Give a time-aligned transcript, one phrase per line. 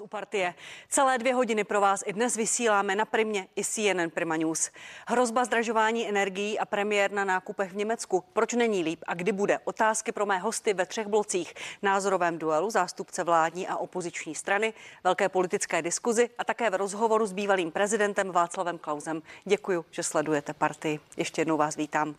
[0.00, 0.54] u partie.
[0.88, 4.70] Celé dvě hodiny pro vás i dnes vysíláme na Primě i CNN Prima News.
[5.06, 8.24] Hrozba zdražování energií a premiér na nákupech v Německu.
[8.32, 9.58] Proč není líp a kdy bude?
[9.64, 11.54] Otázky pro mé hosty ve třech blocích.
[11.82, 14.72] Názorovém duelu zástupce vládní a opoziční strany,
[15.04, 19.22] velké politické diskuzi a také v rozhovoru s bývalým prezidentem Václavem Klausem.
[19.44, 21.00] Děkuji, že sledujete partii.
[21.16, 22.14] Ještě jednou vás vítám.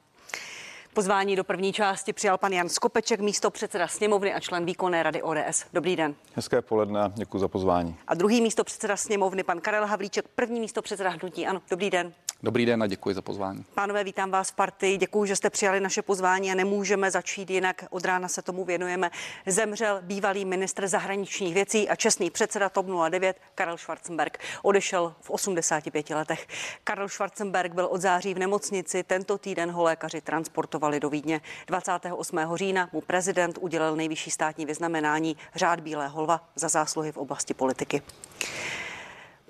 [0.94, 5.22] Pozvání do první části přijal pan Jan Skopeček, místo předseda sněmovny a člen výkonné rady
[5.22, 5.66] ODS.
[5.74, 6.16] Dobrý den.
[6.34, 7.96] Hezké poledne, děkuji za pozvání.
[8.08, 11.48] A druhý místo předseda sněmovny, pan Karel Havlíček, první místo předseda hnutí.
[11.48, 12.14] Ano, dobrý den.
[12.44, 13.66] Dobrý den a děkuji za pozvání.
[13.74, 14.98] Pánové, vítám vás v partii.
[14.98, 17.86] Děkuji, že jste přijali naše pozvání a nemůžeme začít jinak.
[17.90, 19.12] Od rána se tomu věnujeme.
[19.46, 24.38] Zemřel bývalý ministr zahraničních věcí a čestný předseda TOP 09 Karel Schwarzenberg.
[24.62, 26.48] Odešel v 85 letech.
[26.84, 29.04] Karel Schwarzenberg byl od září v nemocnici.
[29.04, 31.42] Tento týden ho lékaři transportovali do Vídně.
[31.68, 32.40] 28.
[32.56, 38.02] října mu prezident udělal nejvyšší státní vyznamenání řád Bílé holva za zásluhy v oblasti politiky.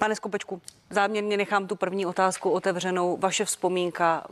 [0.02, 3.18] Pane Skopečku, záměrně nechám tu první otázku otevřenou.
[3.18, 4.24] Vaše vzpomínka,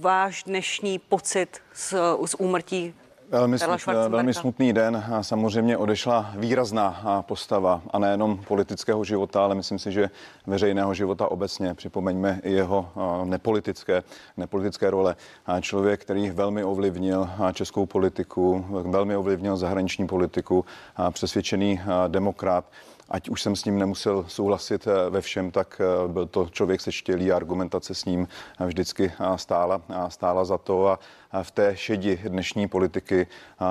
[0.00, 1.94] váš dnešní pocit z,
[2.26, 2.94] z úmrtí
[3.28, 5.04] Velmi, smutný, velmi smutný den.
[5.20, 10.10] Samozřejmě odešla výrazná postava a nejenom politického života, ale myslím si, že
[10.46, 11.74] veřejného života obecně.
[11.74, 12.88] Připomeňme i jeho
[13.24, 14.02] nepolitické,
[14.36, 15.16] nepolitické role.
[15.60, 20.64] Člověk, který velmi ovlivnil českou politiku, velmi ovlivnil zahraniční politiku,
[21.12, 22.64] přesvědčený demokrat
[23.08, 26.80] ať už jsem s ním nemusel souhlasit eh, ve všem, tak eh, byl to člověk
[26.80, 28.28] sečtělý a argumentace s ním
[28.60, 30.88] eh, vždycky stála, stála za to
[31.32, 33.26] a v té šedi dnešní politiky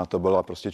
[0.07, 0.69] to, byla prostě,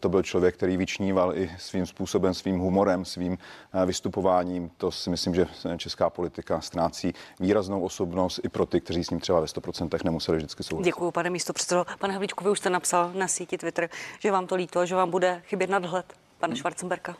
[0.00, 3.38] to byl člověk, který vyčníval i svým způsobem, svým humorem, svým
[3.86, 4.70] vystupováním.
[4.76, 9.20] To si myslím, že česká politika ztrácí výraznou osobnost i pro ty, kteří s ním
[9.20, 10.88] třeba ve 100% nemuseli vždycky souhlasit.
[10.88, 11.84] Děkuji, pane místo předsedo.
[11.98, 15.10] Pane Havlíčku, vy už jste napsal na síti Twitter, že vám to líto, že vám
[15.10, 17.16] bude chybět nadhled pane Schwarzenberka.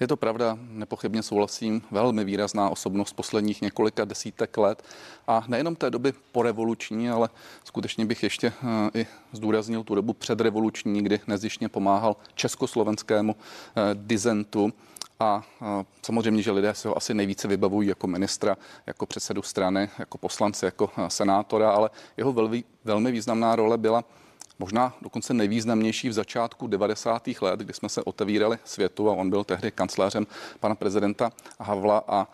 [0.00, 1.82] Je to pravda, nepochybně souhlasím.
[1.90, 4.82] Velmi výrazná osobnost posledních několika desítek let.
[5.26, 7.28] A nejenom té doby porevoluční, ale
[7.64, 8.52] skutečně bych ještě
[8.94, 14.72] eh, i zdůraznil tu dobu předrevoluční, kdy nezišně pomáhal československému eh, dizentu.
[15.20, 18.56] A eh, samozřejmě, že lidé se ho asi nejvíce vybavují jako ministra,
[18.86, 24.04] jako předsedu strany, jako poslance, jako senátora, ale jeho velmi, velmi významná role byla
[24.60, 27.28] možná dokonce nejvýznamnější v začátku 90.
[27.40, 30.26] let, kdy jsme se otevírali světu a on byl tehdy kancléřem
[30.60, 32.26] pana prezidenta Havla a e,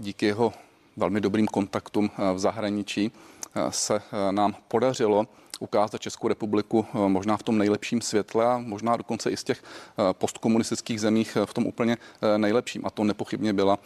[0.00, 0.52] díky jeho
[0.96, 5.26] velmi dobrým kontaktům e, v zahraničí e, se nám podařilo
[5.60, 9.64] ukázat Českou republiku možná v tom nejlepším světle a možná dokonce i z těch
[10.12, 11.96] postkomunistických zemích v tom úplně
[12.36, 12.86] nejlepším.
[12.86, 13.78] A to nepochybně byla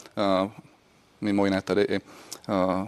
[1.21, 2.01] mimo jiné tedy i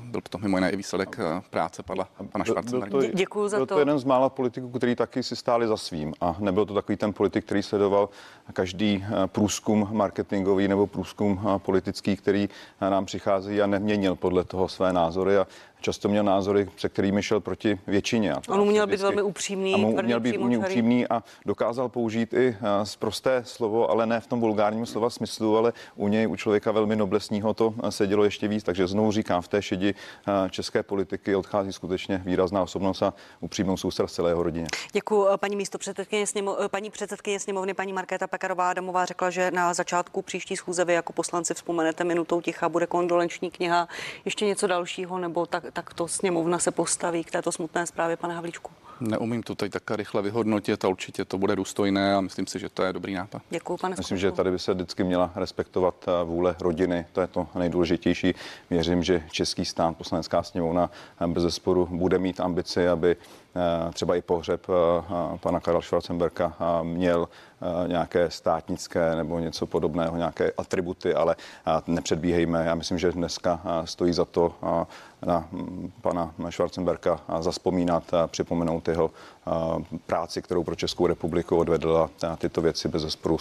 [0.02, 2.98] byl to mimo jiné i výsledek eh, práce pana, pana Schwarzenberga.
[3.14, 3.74] Děkuji za byl to.
[3.74, 6.96] to jeden z mála politiků, který taky si stáli za svým a nebyl to takový
[6.96, 8.08] ten politik, který sledoval
[8.52, 12.48] každý eh, průzkum marketingový nebo průzkum politický, který
[12.80, 15.46] nám přichází a neměnil podle toho své názory a
[15.82, 18.32] často měl názory, se kterými šel proti většině.
[18.32, 19.96] A On uměl být velmi upřímný.
[19.98, 24.40] A měl být upřímný a dokázal použít i z prosté slovo, ale ne v tom
[24.40, 28.64] vulgárním slova smyslu, ale u něj, u člověka velmi noblesního to sedělo ještě víc.
[28.64, 29.94] Takže znovu říkám, v té šedi
[30.50, 34.66] české politiky odchází skutečně výrazná osobnost a upřímnou soustrast celého rodině.
[34.92, 35.28] Děkuji.
[35.36, 40.22] Paní místo předsedkyně, sněmo, paní předsedkyně sněmovny, paní Markéta Pekarová Adamová řekla, že na začátku
[40.22, 43.88] příští schůze vy jako poslanci vzpomenete minutou ticha, bude kondolenční kniha,
[44.24, 48.34] ještě něco dalšího, nebo tak, tak to sněmovna se postaví k této smutné zprávě, pane
[48.34, 48.70] Havlíčku?
[49.00, 52.68] Neumím to teď tak rychle vyhodnotit a určitě to bude důstojné a myslím si, že
[52.68, 53.42] to je dobrý nápad.
[53.50, 57.26] Děkuji, pane Myslím, že tady by se vždycky měla respektovat eh, vůle rodiny, to je
[57.26, 58.34] to nejdůležitější.
[58.70, 60.90] Věřím, že český stát, poslanecká sněmovna
[61.26, 63.16] bez zesporu bude mít ambici, aby
[63.92, 64.66] třeba i pohřeb
[65.40, 67.28] pana Karla Schwarzenberka měl
[67.86, 71.36] nějaké státnické nebo něco podobného, nějaké atributy, ale
[71.86, 72.64] nepředbíhejme.
[72.64, 74.54] Já myslím, že dneska stojí za to
[75.26, 79.10] na mm, pana Schwarzenberka zaspomínat a připomenout jeho
[80.06, 82.10] práci, kterou pro Českou republiku odvedla.
[82.38, 83.38] Tyto věci bez zesporu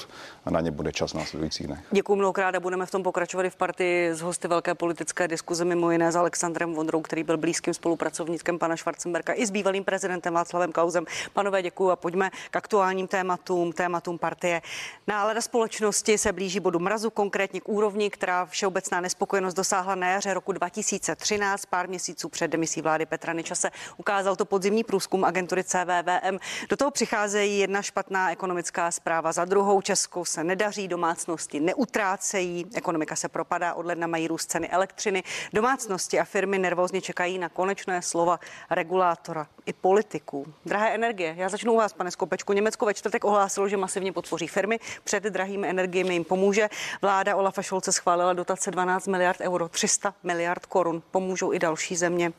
[0.49, 1.79] na ně bude čas následujících dnech.
[1.91, 5.65] Děkuji mnohokrát a budeme v tom pokračovat i v partii z hosty velké politické diskuze,
[5.65, 10.00] mimo jiné s Alexandrem Vondrou, který byl blízkým spolupracovníkem pana Schwarzenberka i s bývalým prezidentem
[10.31, 11.05] Václavem Klausem.
[11.33, 14.61] Panové, děkuji a pojďme k aktuálním tématům, tématům partie.
[15.07, 20.33] Nálada společnosti se blíží bodu mrazu, konkrétně k úrovni, která všeobecná nespokojenost dosáhla na jaře
[20.33, 23.71] roku 2013, pár měsíců před demisí vlády Petra Nečase.
[23.97, 26.37] Ukázal to podzimní průzkum agentury CV VVM.
[26.69, 29.81] Do toho přicházejí jedna špatná ekonomická zpráva za druhou.
[29.81, 35.23] Českou se nedaří, domácnosti neutrácejí, ekonomika se propadá, od ledna mají růst ceny elektřiny.
[35.53, 38.39] Domácnosti a firmy nervózně čekají na konečné slova
[38.69, 40.53] regulátora i politiků.
[40.65, 41.33] Drahé energie.
[41.37, 42.53] Já začnu u vás, pane Skopečku.
[42.53, 44.79] Německo ve čtvrtek ohlásilo, že masivně podpoří firmy.
[45.03, 46.69] Před drahými energiemi jim pomůže.
[47.01, 51.03] Vláda Olafa Šolce schválila dotace 12 miliard euro, 300 miliard korun.
[51.11, 52.31] Pomůžou i další země.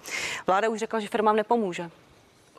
[0.46, 1.90] Vláda už řekla, že firmám nepomůže.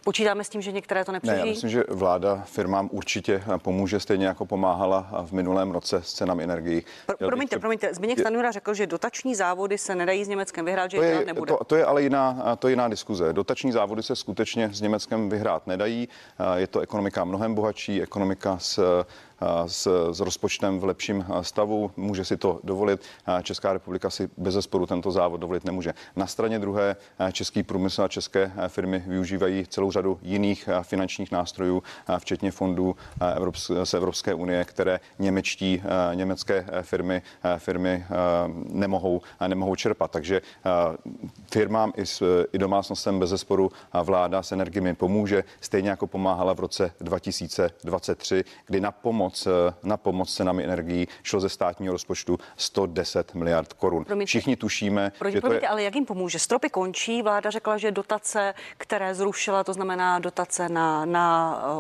[0.04, 1.42] Počítáme s tím, že některé to nepřežijí?
[1.42, 6.14] Ne, já myslím, že vláda firmám určitě pomůže, stejně jako pomáhala v minulém roce s
[6.14, 6.86] cenami energií.
[7.06, 10.98] Pro, promiňte, promiňte, Zbigněk Stanjura řekl, že dotační závody se nedají s Německem vyhrát, že
[10.98, 11.54] to je, nebude.
[11.54, 13.34] To, to je ale jiná, to je jiná diskuze.
[13.34, 16.10] Dotační závody se skutečně s Německem vyhrát nedají.
[16.56, 19.06] Je to ekonomika mnohem bohatší, ekonomika s
[19.68, 23.02] s, s rozpočtem v lepším stavu, může si to dovolit.
[23.44, 25.94] Česká republika si bez zesporu tento závod dovolit nemůže.
[26.16, 26.96] Na straně druhé
[27.32, 31.84] český průmysl a české firmy využívají celou řadu jiných finančních nástrojů,
[32.18, 32.96] včetně fondů
[33.84, 35.84] z Evropské unie, které němečtí,
[36.14, 37.22] německé firmy,
[37.58, 38.06] firmy
[38.70, 40.12] nemohou, nemohou čerpat.
[40.12, 40.42] Takže
[41.52, 43.72] firmám i, s, i domácnostem bez zesporu
[44.04, 49.74] vláda s energiemi pomůže, stejně jako pomáhala v roce 2023, kdy na pomoc pomoc, eh,
[49.84, 54.06] na pomoc cenami energií šlo ze státního rozpočtu 110 miliard korun.
[54.06, 55.68] Promiňte, Všichni tušíme, promiňte, že to je...
[55.68, 56.40] ale jak jim pomůže?
[56.40, 61.26] Stropy končí, vláda řekla, že dotace, které zrušila, to znamená dotace na, na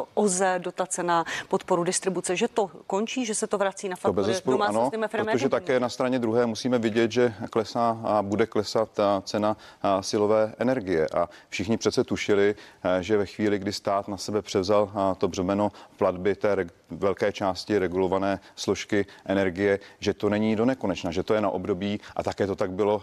[0.01, 4.33] eh, OZE, dotace na podporu distribuce, že to končí, že se to vrací na faktory
[4.45, 9.21] domácnostním ano, protože také na straně druhé musíme vidět, že klesá a bude klesat ta
[9.25, 9.57] cena
[10.01, 11.07] silové energie.
[11.15, 15.71] A všichni přece tušili, eh, že ve chvíli, kdy stát na sebe převzal to břemeno
[15.97, 16.53] platby té
[16.89, 21.99] velké části regulované složky energie, že to není do nekonečna, že to je na období,
[22.15, 23.01] a také to tak bylo,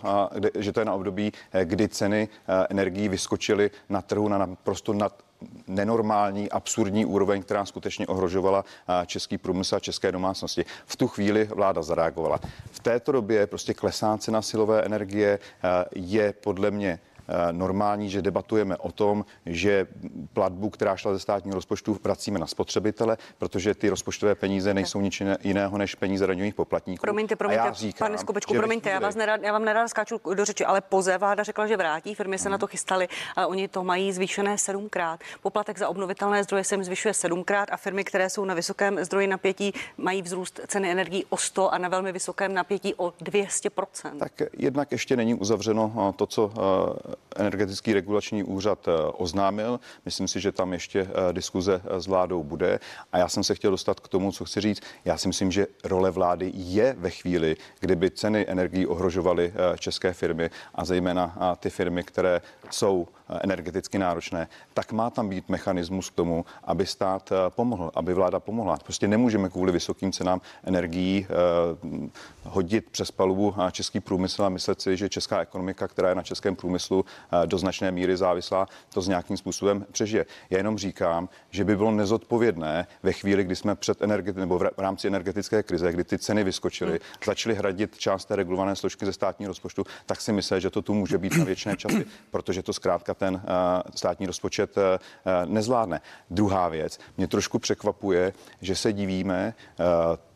[0.58, 4.92] že to je na období, eh, kdy ceny eh, energií vyskočily na trhu na naprosto
[4.92, 5.22] nad
[5.66, 10.64] nenormální, absurdní úroveň, která skutečně ohrožovala eh, český průmysl a české domácnosti.
[10.86, 12.40] V tu chvíli vláda zareagovala.
[12.70, 15.38] V této době prostě klesá cena silové energie
[15.94, 17.00] je podle mě
[17.52, 19.86] normální, že debatujeme o tom, že
[20.32, 25.22] platbu, která šla ze státního rozpočtu, vracíme na spotřebitele, protože ty rozpočtové peníze nejsou nic
[25.42, 27.00] jiného než peníze daňových poplatníků.
[27.00, 30.44] Promiňte, promiňte, já říkám, pane Skopečku, promiňte, já, vás nerad, já vám nerad skáču do
[30.44, 32.52] řeči, ale poze vláda řekla, že vrátí, firmy se hmm.
[32.52, 35.20] na to chystali, ale oni to mají zvýšené sedmkrát.
[35.42, 39.26] Poplatek za obnovitelné zdroje se jim zvyšuje sedmkrát a firmy, které jsou na vysokém zdroji
[39.26, 44.32] napětí, mají vzrůst ceny energií o 100 a na velmi vysokém napětí o 200% Tak
[44.58, 49.80] jednak ještě není uzavřeno eh, to, co eh, energetický regulační úřad eh, oznámil.
[50.04, 52.80] Myslím si, že tam ještě eh, diskuze eh, s vládou bude.
[53.12, 54.82] A já jsem se chtěl dostat k tomu, co chci říct.
[55.04, 60.50] Já si myslím, že role vlády je ve chvíli, kdyby ceny energií ohrožovaly české firmy
[60.74, 62.40] a zejména ty firmy, které
[62.70, 63.08] jsou
[63.40, 68.76] energeticky náročné, tak má tam být mechanismus k tomu, aby stát pomohl, aby vláda pomohla.
[68.84, 71.26] Prostě nemůžeme kvůli vysokým cenám energií
[72.42, 76.56] hodit přes palubu český průmysl a myslet si, že česká ekonomika, která je na českém
[76.56, 77.04] průmyslu
[77.46, 80.26] do značné míry závislá, to s nějakým způsobem přežije.
[80.50, 84.78] Já jenom říkám, že by bylo nezodpovědné ve chvíli, kdy jsme před energeti- nebo v
[84.78, 87.00] rámci energetické krize, kdy ty ceny vyskočily, hmm.
[87.26, 90.94] začaly hradit část té regulované složky ze státního rozpočtu, tak si myslím, že to tu
[90.94, 93.40] může být na věčné časy, protože to zkrátka ten uh,
[93.94, 94.82] státní rozpočet uh,
[95.44, 96.00] nezvládne.
[96.30, 99.54] Druhá věc, mě trošku překvapuje, že se divíme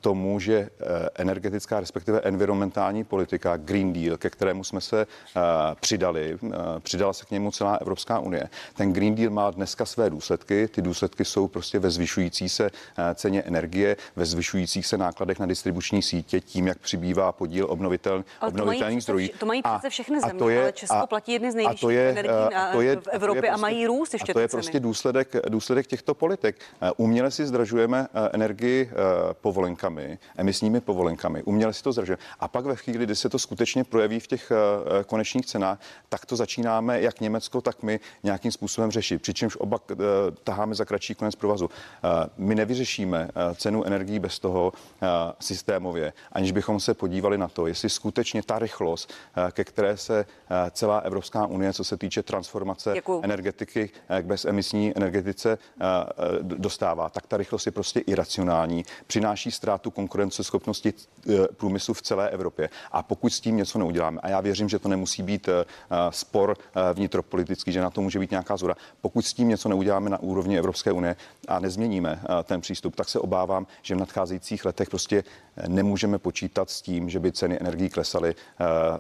[0.05, 0.69] tomu, že eh,
[1.15, 5.41] energetická, respektive environmentální politika, Green Deal, ke kterému jsme se eh,
[5.81, 8.49] přidali, eh, přidala se k němu celá Evropská unie.
[8.77, 10.69] Ten Green Deal má dneska své důsledky.
[10.69, 12.71] Ty důsledky jsou prostě ve zvyšující se
[13.15, 19.03] ceně energie, ve zvyšujících se nákladech na distribuční sítě, tím, jak přibývá podíl obnovitel, obnovitelných
[19.03, 19.29] zdrojů.
[19.38, 21.88] To mají přece všechny země, to je, ale Česko a, platí jedny z nejvyšších
[22.53, 24.81] na, to je, v Evropě a, prostě, a mají růst ještě a to je prostě
[24.81, 26.57] důsledek, důsledek těchto politik.
[26.97, 28.90] Uměle si zdražujeme energii
[29.33, 31.43] povolenkami povolenkami, emisními povolenkami.
[31.43, 32.19] Uměle si to zdržet.
[32.40, 34.52] A pak ve chvíli, kdy se to skutečně projeví v těch
[35.07, 35.78] konečných cenách,
[36.09, 39.23] tak to začínáme jak Německo, tak my nějakým způsobem řešit.
[39.23, 39.78] Přičemž oba
[40.45, 41.71] taháme za kratší konec provazu.
[42.37, 44.73] My nevyřešíme cenu energií bez toho
[45.40, 49.12] systémově, aniž bychom se podívali na to, jestli skutečně ta rychlost,
[49.52, 50.26] ke které se
[50.71, 52.63] celá Evropská unie, co se týče transformace
[52.94, 53.21] Děkuju.
[53.23, 55.87] energetiky uh, k bezemisní energetice uh,
[56.42, 62.71] dostává, tak ta rychlost je prostě iracionální, přináší ztrátu konkurenceschopnosti eh, průmyslu v celé Evropě.
[62.92, 65.64] A pokud s tím něco neuděláme, a já věřím, že to nemusí být eh,
[66.11, 70.11] spor eh, vnitropolitický, že na to může být nějaká zhoda, pokud s tím něco neuděláme
[70.11, 71.16] na úrovni Evropské unie
[71.49, 75.25] a nezměníme ten přístup, tak se obávám, že v nadcházejících letech prostě
[75.68, 78.35] nemůžeme počítat s tím, že by ceny energií klesaly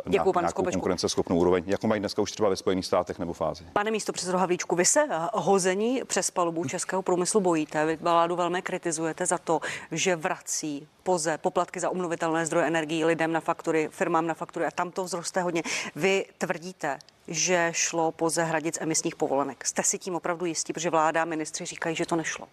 [0.08, 3.40] Děkuju, na nějakou konkurenceschopnou úroveň, jako mají dneska už třeba ve Spojených státech nebo v
[3.44, 3.68] Ázii.
[3.72, 7.86] Pane místo předsedo Havlíčku, vy se hození přes palubu českého průmyslu bojíte.
[7.86, 9.60] Vy vládu velmi kritizujete za to,
[9.90, 14.70] že vrací poze, poplatky za obnovitelné zdroje energií lidem na faktury, firmám na faktury a
[14.70, 15.62] tam to vzroste hodně.
[15.96, 16.98] Vy tvrdíte,
[17.28, 19.66] že šlo poze hradic emisních povolenek.
[19.66, 22.48] Jste si tím opravdu jistí, protože vláda a ministři říkají, že to nešlo?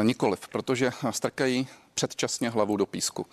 [0.00, 3.26] E, nikoliv, protože strkají předčasně hlavu do písku.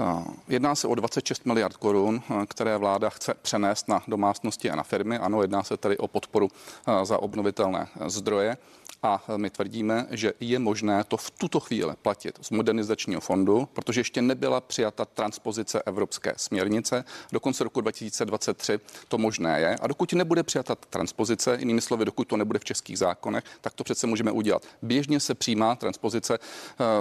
[0.00, 4.76] Eh, jedná se o 26 miliard korun, eh, které vláda chce přenést na domácnosti a
[4.76, 5.18] na firmy.
[5.18, 8.56] Ano, jedná se tedy o podporu eh, za obnovitelné zdroje
[9.02, 14.00] a my tvrdíme, že je možné to v tuto chvíli platit z modernizačního fondu, protože
[14.00, 17.04] ještě nebyla přijata transpozice evropské směrnice.
[17.32, 19.76] Do konce roku 2023 to možné je.
[19.76, 23.84] A dokud nebude přijata transpozice, jinými slovy, dokud to nebude v českých zákonech, tak to
[23.84, 24.66] přece můžeme udělat.
[24.82, 26.38] Běžně se přijímá transpozice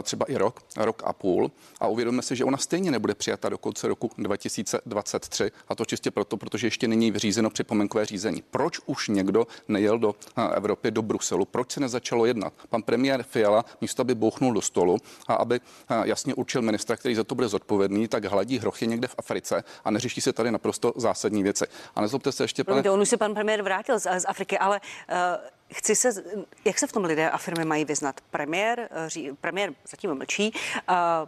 [0.04, 3.58] třeba i rok, rok a půl a uvědomíme si, že ona stejně nebude přijata do
[3.58, 8.44] konce roku 2023 a to čistě proto, protože ještě není vyřízeno připomenkové řízení.
[8.52, 10.16] Proč už někdo nejel do
[10.54, 11.46] Evropy, do Bruselu?
[11.46, 12.54] Proč se nezačalo jednat?
[12.70, 15.60] Pan premiér Fiala místo, aby bouchnul do stolu a aby
[16.04, 19.92] jasně určil ministra, který za to bude zodpovědný, tak hladí hrochy někde v Africe a
[19.92, 21.66] neřeší se tady naprosto zásadní věci.
[21.96, 22.90] A nezlobte se ještě, pane...
[22.90, 26.24] On už se pan premiér vrátil z, z Afriky, ale uh Chci se,
[26.66, 28.22] jak se v tom lidé a firmy mají vyznat?
[28.32, 30.54] Premiér, ří, premiér zatím mlčí,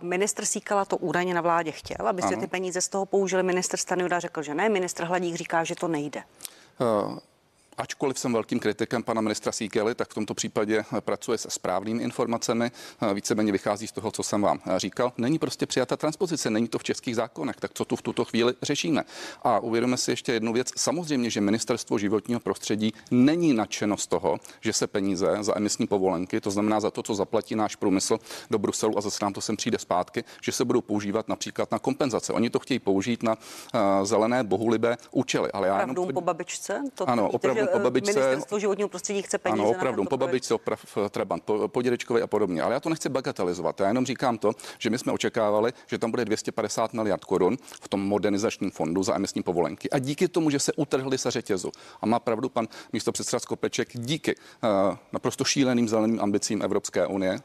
[0.01, 3.43] ministr Síkala to údajně na vládě chtěl, aby se ty peníze z toho použili.
[3.43, 6.23] Minister Stanjura řekl, že ne, ministr Hladík říká, že to nejde.
[6.79, 7.17] Uh,
[7.79, 12.71] Ačkoliv jsem velkým kritikem pana ministra Síkely, tak v tomto případě pracuje se správnými informacemi.
[13.13, 15.13] Víceméně vychází z toho, co jsem vám říkal.
[15.17, 18.53] Není prostě přijata transpozice, není to v českých zákonech, tak co tu v tuto chvíli
[18.61, 19.03] řešíme?
[19.43, 20.71] A uvědomíme si ještě jednu věc.
[20.75, 26.41] Samozřejmě, že ministerstvo životního prostředí není nadšeno z toho, že se peníze za emisní povolenky,
[26.41, 28.17] to znamená za to, co zaplatí náš průmysl
[28.51, 31.79] do Bruselu a zase nám to sem přijde zpátky, že se budou používat například na
[31.79, 32.33] kompenzace.
[32.33, 35.51] Oni to chtějí použít na uh, zelené bohulibé účely.
[35.51, 36.13] Ale já jenom...
[36.13, 36.81] po babičce?
[36.95, 38.13] To ano, opravdu po babičce.
[38.13, 39.61] Ministerstvo životního prostředí chce peníze.
[39.61, 42.61] Ano, opravdu, po babičce, oprav Trabant, po, po dědečkovi a podobně.
[42.61, 43.79] Ale já to nechci bagatelizovat.
[43.79, 47.87] Já jenom říkám to, že my jsme očekávali, že tam bude 250 miliard korun v
[47.87, 49.89] tom modernizačním fondu za emisní povolenky.
[49.89, 51.71] A díky tomu, že se utrhli se řetězu.
[52.01, 57.39] A má pravdu pan místo předseda Skopeček, díky uh, naprosto šíleným zeleným ambicím Evropské unie,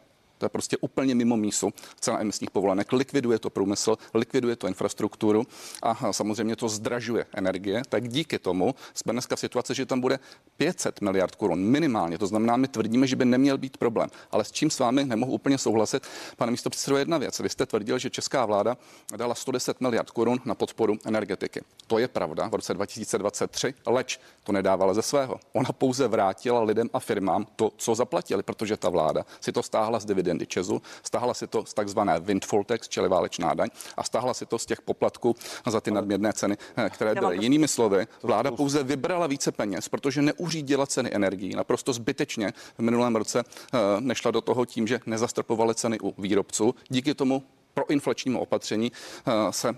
[0.44, 2.92] to je prostě úplně mimo mísu cena emisních povolenek.
[2.92, 5.46] Likviduje to průmysl, likviduje to infrastrukturu
[5.82, 7.82] a samozřejmě to zdražuje energie.
[7.88, 10.18] Tak díky tomu jsme dneska v situaci, že tam bude
[10.56, 12.18] 500 miliard korun minimálně.
[12.18, 14.10] To znamená, my tvrdíme, že by neměl být problém.
[14.30, 16.02] Ale s čím s vámi nemohu úplně souhlasit,
[16.36, 17.40] pane místo předsedo, jedna věc.
[17.40, 18.76] Vy jste tvrdil, že česká vláda
[19.16, 21.60] dala 110 miliard korun na podporu energetiky.
[21.86, 25.40] To je pravda v roce 2023, leč to nedávala ze svého.
[25.52, 30.00] Ona pouze vrátila lidem a firmám to, co zaplatili, protože ta vláda si to stáhla
[30.00, 34.02] z dividendy dividendy Česu, stáhla si to z takzvané windfall tax, čili válečná daň, a
[34.02, 35.36] stáhla si to z těch poplatků
[35.66, 37.38] za ty nadměrné ceny, eh, které byly.
[37.40, 43.16] Jinými slovy, vláda pouze vybrala více peněz, protože neuřídila ceny energií naprosto zbytečně v minulém
[43.16, 46.74] roce eh, nešla do toho tím, že nezastropovaly ceny u výrobců.
[46.88, 47.42] Díky tomu
[47.74, 49.74] pro inflačnímu opatření eh, se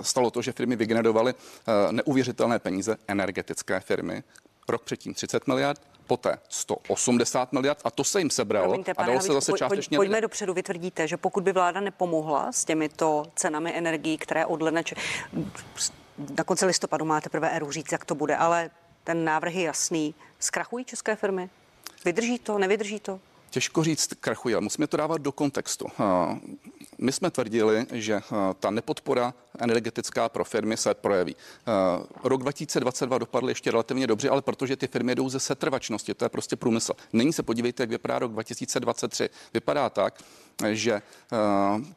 [0.00, 1.34] stalo to, že firmy vygenerovaly
[1.90, 4.22] neuvěřitelné peníze, energetické firmy,
[4.68, 9.20] rok předtím 30 miliard, poté 180 miliard a to se jim sebralo Promiňte, a dalo
[9.20, 9.98] se zase částečně.
[9.98, 10.22] Pojďme lidem.
[10.22, 14.82] dopředu, vy tvrdíte, že pokud by vláda nepomohla s těmito cenami energií, které od ledna,
[16.38, 18.70] na konci listopadu máte prvé éru říct, jak to bude, ale
[19.04, 20.14] ten návrh je jasný.
[20.38, 21.50] Zkrachují české firmy?
[22.04, 23.20] Vydrží to, nevydrží to?
[23.50, 25.86] Těžko říct krachují, ale musíme to dávat do kontextu.
[27.02, 28.20] My jsme tvrdili, že
[28.60, 31.36] ta nepodpora energetická pro firmy se projeví.
[32.24, 36.28] Rok 2022 dopadl ještě relativně dobře, ale protože ty firmy jdou ze setrvačnosti, to je
[36.28, 36.92] prostě průmysl.
[37.12, 39.30] Nyní se podívejte, jak vypadá rok 2023.
[39.54, 40.22] Vypadá tak,
[40.70, 41.02] že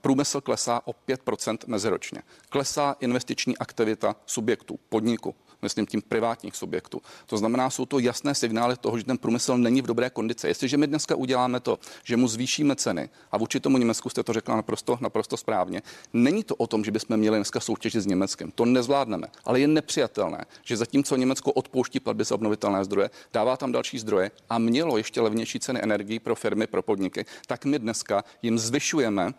[0.02, 2.22] průmysl klesá o 5% meziročně.
[2.50, 5.36] Klesá investiční aktivita subjektů, podniku,
[5.66, 7.02] myslím tím privátních subjektů.
[7.26, 10.48] To znamená, jsou to jasné signály toho, že ten průmysl není v dobré kondici.
[10.48, 14.34] Jestliže my dneska uděláme to, že mu zvýšíme ceny, a vůči tomu Německu jste to
[14.34, 15.82] řekla naprosto, naprosto správně,
[16.14, 18.52] není to o tom, že bychom měli dneska soutěžit s Německem.
[18.56, 23.72] To nezvládneme, ale je nepřijatelné, že zatímco Německo odpouští platby za obnovitelné zdroje, dává tam
[23.72, 28.24] další zdroje a mělo ještě levnější ceny energií pro firmy, pro podniky, tak my dneska
[28.42, 29.34] jim zvyšujeme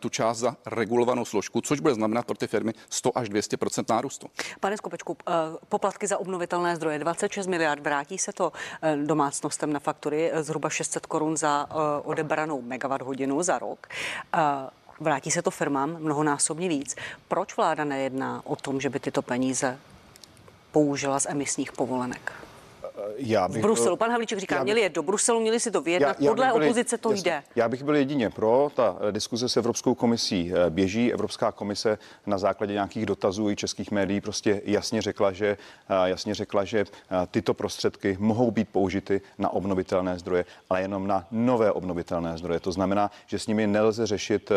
[0.00, 4.26] tu část za regulovanou složku, což bude znamenat pro ty firmy 100 až 200% nárůstu.
[4.60, 5.32] Pane Skopečku, eh,
[5.68, 10.70] poplatky za obnovitelné zdroje 26 miliard, vrátí se to eh, domácnostem na faktury eh, zhruba
[10.70, 13.86] 600 korun za eh, odebranou megawatt hodinu za rok.
[15.00, 16.96] Vrátí se to firmám mnohonásobně víc.
[17.28, 19.78] Proč vláda nejedná o tom, že by tyto peníze
[20.72, 22.47] použila z emisních povolenek?
[23.18, 23.96] Já bych v Bruselu.
[23.96, 26.16] Pan Havlíček říká, měli je do Bruselu, měli si to vyjednat.
[26.20, 27.42] Já, já Podle byli, opozice to jasně, jde.
[27.56, 28.70] Já bych byl jedině pro.
[28.74, 31.12] Ta diskuze s Evropskou komisí běží.
[31.12, 35.56] Evropská komise na základě nějakých dotazů i českých médií prostě jasně řekla, že,
[36.04, 36.84] jasně řekla, že
[37.30, 42.60] tyto prostředky mohou být použity na obnovitelné zdroje, ale jenom na nové obnovitelné zdroje.
[42.60, 44.52] To znamená, že s nimi nelze řešit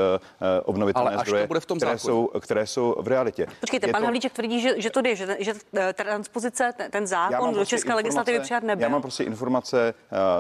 [0.65, 3.48] obnovitelné ale zdroje, to bude v tom které, jsou, které jsou v realitě.
[3.60, 4.06] Počkejte, je pan to...
[4.06, 5.53] Havlíček tvrdí, že, že to jde, že, že
[5.94, 8.84] transpozice, ten zákon do prostě české legislativy přijat nebyl.
[8.84, 9.93] Já mám prostě informace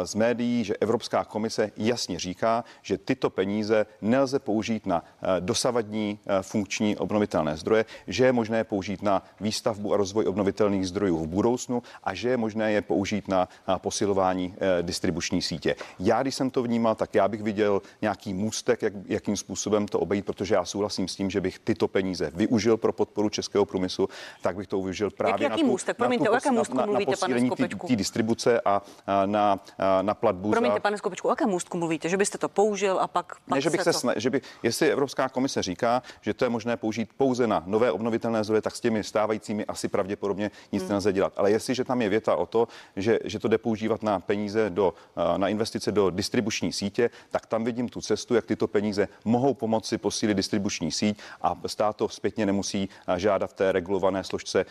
[0.03, 5.03] z médií, že Evropská komise jasně říká, že tyto peníze nelze použít na
[5.39, 11.27] dosavadní funkční obnovitelné zdroje, že je možné použít na výstavbu a rozvoj obnovitelných zdrojů v
[11.27, 15.75] budoucnu a že je možné je použít na posilování distribuční sítě.
[15.99, 19.99] Já, když jsem to vnímal, tak já bych viděl nějaký můstek, jak, jakým způsobem to
[19.99, 24.09] obejít, protože já souhlasím s tím, že bych tyto peníze využil pro podporu českého průmyslu,
[24.41, 25.97] tak bych to využil právě jak, jaký na, tu, můstek?
[25.97, 27.67] Promiňte, na, tu, o můstku na, mluvíte, na posílení té
[28.01, 28.81] distribuce a,
[29.25, 29.59] na,
[30.01, 30.79] na platbu Promiňte, za...
[30.79, 32.09] pane Skopečku, o jakém můstku mluvíte?
[32.09, 34.13] Že byste to použil a pak, pak ne, že bych se, sna...
[34.17, 38.43] že by, jestli Evropská komise říká, že to je možné použít pouze na nové obnovitelné
[38.43, 40.91] zdroje, tak s těmi stávajícími asi pravděpodobně nic hmm.
[40.91, 41.33] nelze dělat.
[41.35, 44.93] Ale jestliže tam je věta o to, že, že to jde používat na peníze do,
[45.37, 49.97] na investice do distribuční sítě, tak tam vidím tu cestu, jak tyto peníze mohou pomoci
[49.97, 54.65] posílit distribuční síť a stát to zpětně nemusí žádat v té regulované složce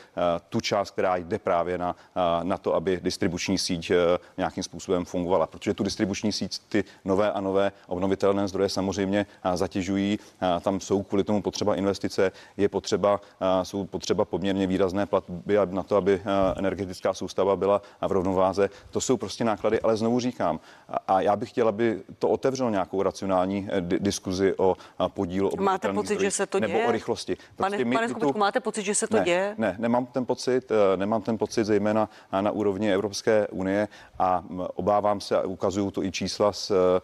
[0.48, 1.96] tu část, která jde právě na,
[2.42, 3.19] na to, aby distribuční
[3.56, 3.92] síť
[4.36, 5.46] nějakým způsobem fungovala.
[5.46, 10.18] Protože tu distribuční síť ty nové a nové obnovitelné zdroje samozřejmě zatěžují.
[10.60, 13.20] Tam jsou kvůli tomu potřeba investice, je potřeba,
[13.62, 16.22] jsou potřeba poměrně výrazné platby na to, aby
[16.56, 18.70] energetická soustava byla v rovnováze.
[18.90, 20.60] To jsou prostě náklady, ale znovu říkám,
[21.08, 24.76] a já bych chtěl, aby to otevřelo nějakou racionální eh, diskuzi o
[25.08, 26.86] podílu Máte pocit, že se to nebo děje?
[26.86, 27.36] o rychlosti.
[27.36, 28.38] Prostě pane, pane Skopečku, tu...
[28.38, 29.54] máte pocit, že se to ne, děje?
[29.58, 32.08] Ne, nemám ten pocit, eh, nemám ten pocit zejména
[32.40, 33.88] na úrovni Evropské unie
[34.18, 37.00] a obávám se, a ukazují to i čísla z, eh,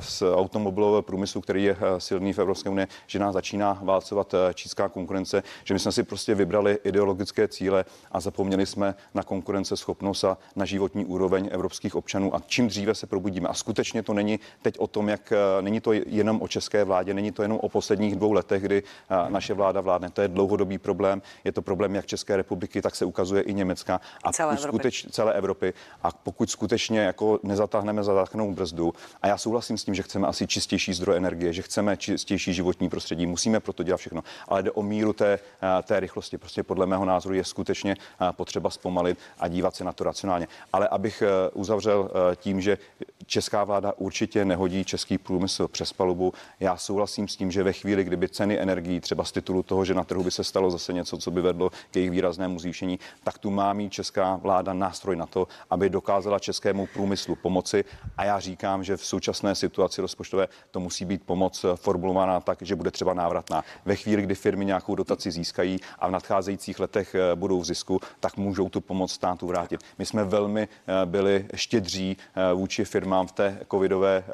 [0.00, 5.42] z automobilového průmyslu, který je silný v Evropské unii, že nás začíná válcovat čínská konkurence,
[5.64, 10.64] že my jsme si prostě vybrali ideologické cíle a zapomněli jsme na konkurenceschopnost a na
[10.64, 13.48] životní úroveň evropských občanů a čím dříve se probudíme.
[13.48, 17.32] A skutečně to není teď o tom, jak není to jenom o české vládě, není
[17.32, 18.82] to jenom o posledních dvou letech, kdy
[19.28, 20.10] naše vláda vládne.
[20.10, 24.00] To je dlouhodobý problém, je to problém jak České republiky, tak se ukazuje i Německa
[24.24, 24.56] a celé.
[24.56, 25.74] Skuteč, celé Evropy.
[26.02, 30.46] A pokud skutečně jako nezatáhneme zatáhnout brzdu, a já souhlasím s tím, že chceme asi
[30.46, 34.82] čistější zdroj energie, že chceme čistější životní prostředí, musíme proto dělat všechno, ale jde o
[34.82, 35.38] míru té,
[35.82, 36.38] té rychlosti.
[36.38, 37.96] Prostě podle mého názoru je skutečně
[38.32, 40.48] potřeba zpomalit a dívat se na to racionálně.
[40.72, 42.78] Ale abych e, uzavřel tím, že
[43.26, 46.32] česká vláda určitě nehodí český průmysl přes palubu.
[46.60, 49.94] Já souhlasím s tím, že ve chvíli, kdyby ceny energií třeba z titulu toho, že
[49.94, 53.38] na trhu by se stalo zase něco, co by vedlo k jejich výraznému zvýšení, tak
[53.38, 57.84] tu má mít česká vláda nástroj na to, aby dokázala českému průmyslu pomoci.
[58.16, 62.76] A já říkám, že v současné situaci rozpočtové to musí být pomoc formulovaná tak, že
[62.76, 63.64] bude třeba návratná.
[63.84, 68.00] Ve chvíli, kdy firmy nějakou dotaci získají a v nadcházejících letech eh, budou v zisku,
[68.20, 69.80] tak můžou tu pomoc státu vrátit.
[69.98, 74.24] My jsme velmi eh, byli štědří eh, vůči firmám v té covidové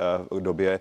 [0.40, 0.80] době.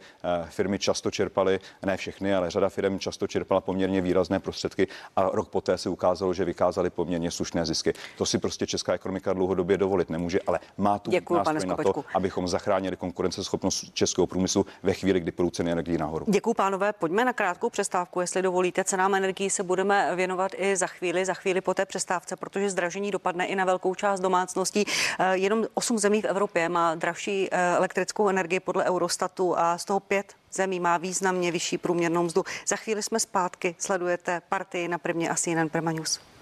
[0.49, 5.49] Firmy často čerpaly, ne všechny, ale řada firm často čerpala poměrně výrazné prostředky a rok
[5.49, 7.93] poté se ukázalo, že vykázali poměrně slušné zisky.
[8.17, 12.05] To si prostě česká ekonomika dlouhodobě dovolit nemůže, ale má tu Děkuju, nástroj na to,
[12.15, 16.25] abychom zachránili konkurenceschopnost českého průmyslu ve chvíli, kdy půjdou ceny energií nahoru.
[16.29, 16.93] Děkuji, pánové.
[16.93, 18.83] Pojďme na krátkou přestávku, jestli dovolíte.
[18.83, 23.11] Cenám energií se budeme věnovat i za chvíli, za chvíli po té přestávce, protože zdražení
[23.11, 24.85] dopadne i na velkou část domácností.
[25.19, 29.85] Eh, jenom 8 zemí v Evropě má dražší eh, elektrickou energii podle Eurostatu a z
[29.85, 32.43] toho pět zemí má významně vyšší průměrnou mzdu.
[32.67, 36.32] Za chvíli jsme zpátky, sledujete partii na prvně asi jeden Prima News.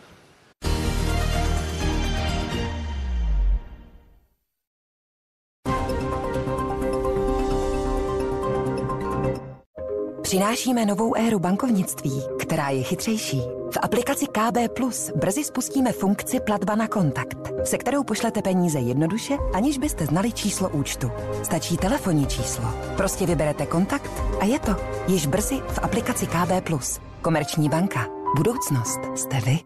[10.32, 13.42] Přinášíme novou éru bankovnictví, která je chytřejší.
[13.72, 19.38] V aplikaci KB Plus brzy spustíme funkci platba na kontakt, se kterou pošlete peníze jednoduše,
[19.54, 21.12] aniž byste znali číslo účtu.
[21.44, 22.66] Stačí telefonní číslo.
[22.98, 24.76] Prostě vyberete kontakt a je to.
[25.08, 27.00] Již brzy v aplikaci KB Plus.
[27.22, 28.08] Komerční banka.
[28.38, 29.60] Budoucnost jste vy.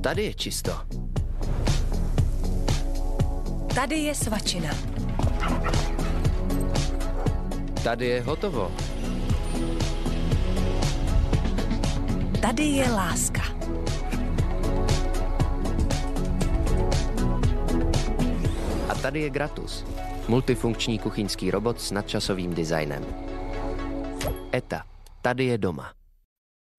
[0.00, 0.72] Tady je čisto.
[3.74, 4.70] Tady je svačina.
[7.84, 8.72] Tady je hotovo.
[12.40, 13.42] Tady je láska.
[18.88, 19.84] A tady je Gratus.
[20.28, 23.06] Multifunkční kuchyňský robot s nadčasovým designem.
[24.54, 24.82] ETA.
[25.22, 25.92] Tady je doma.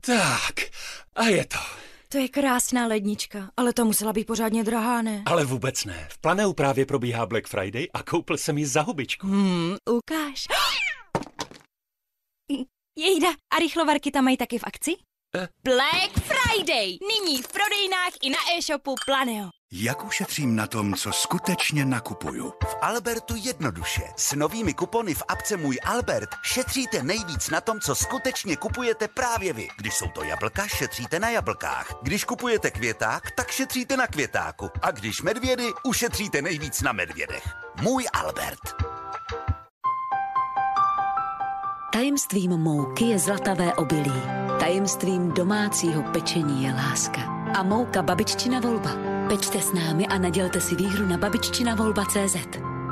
[0.05, 0.55] Tak,
[1.15, 1.57] a je to.
[2.09, 5.23] To je krásná lednička, ale to musela být pořádně drahá, ne?
[5.25, 6.07] Ale vůbec ne.
[6.09, 9.27] V Planeu právě probíhá Black Friday a koupil jsem ji za hubičku.
[9.27, 10.47] Hmm, ukáž.
[12.97, 14.95] Jejda, a rychlovarky tam mají taky v akci?
[15.35, 15.47] Eh?
[15.63, 16.97] Black Friday!
[17.13, 19.49] Nyní v prodejnách i na e-shopu Planeo.
[19.73, 22.53] Jak ušetřím na tom, co skutečně nakupuju?
[22.63, 24.01] V Albertu jednoduše.
[24.17, 29.53] S novými kupony v apce Můj Albert šetříte nejvíc na tom, co skutečně kupujete právě
[29.53, 29.67] vy.
[29.77, 31.93] Když jsou to jablka, šetříte na jablkách.
[32.01, 34.69] Když kupujete květák, tak šetříte na květáku.
[34.81, 37.43] A když medvědy, ušetříte nejvíc na medvědech.
[37.81, 38.59] Můj Albert.
[41.93, 44.21] Tajemstvím mouky je zlatavé obilí.
[44.59, 47.21] Tajemstvím domácího pečení je láska.
[47.55, 48.95] A mouka babiččina volba.
[49.27, 52.37] Pečte s námi a nadělte si výhru na babiččinavolba.cz.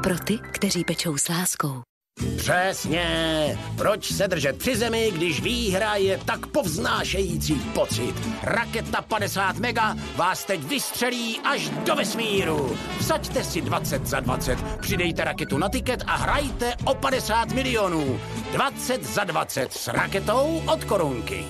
[0.03, 1.88] Pro ty, kteří pečou s láskou.
[2.37, 3.57] Přesně.
[3.77, 8.13] Proč se držet při zemi, když výhra je tak povznášející pocit?
[8.43, 12.77] Raketa 50 mega vás teď vystřelí až do vesmíru.
[12.99, 18.19] Vsaďte si 20 za 20, přidejte raketu na tiket a hrajte o 50 milionů.
[18.51, 21.45] 20 za 20 s raketou od korunky.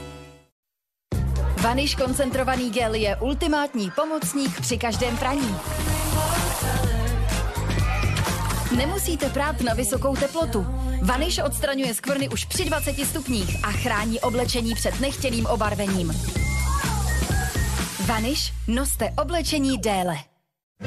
[1.62, 5.56] Vaniš koncentrovaný gel je ultimátní pomocník při každém praní.
[8.78, 10.66] Nemusíte prát na vysokou teplotu.
[11.02, 16.14] Vaniš odstraňuje skvrny už při 20 stupních a chrání oblečení před nechtěným obarvením.
[18.06, 20.16] Vaniš noste oblečení déle.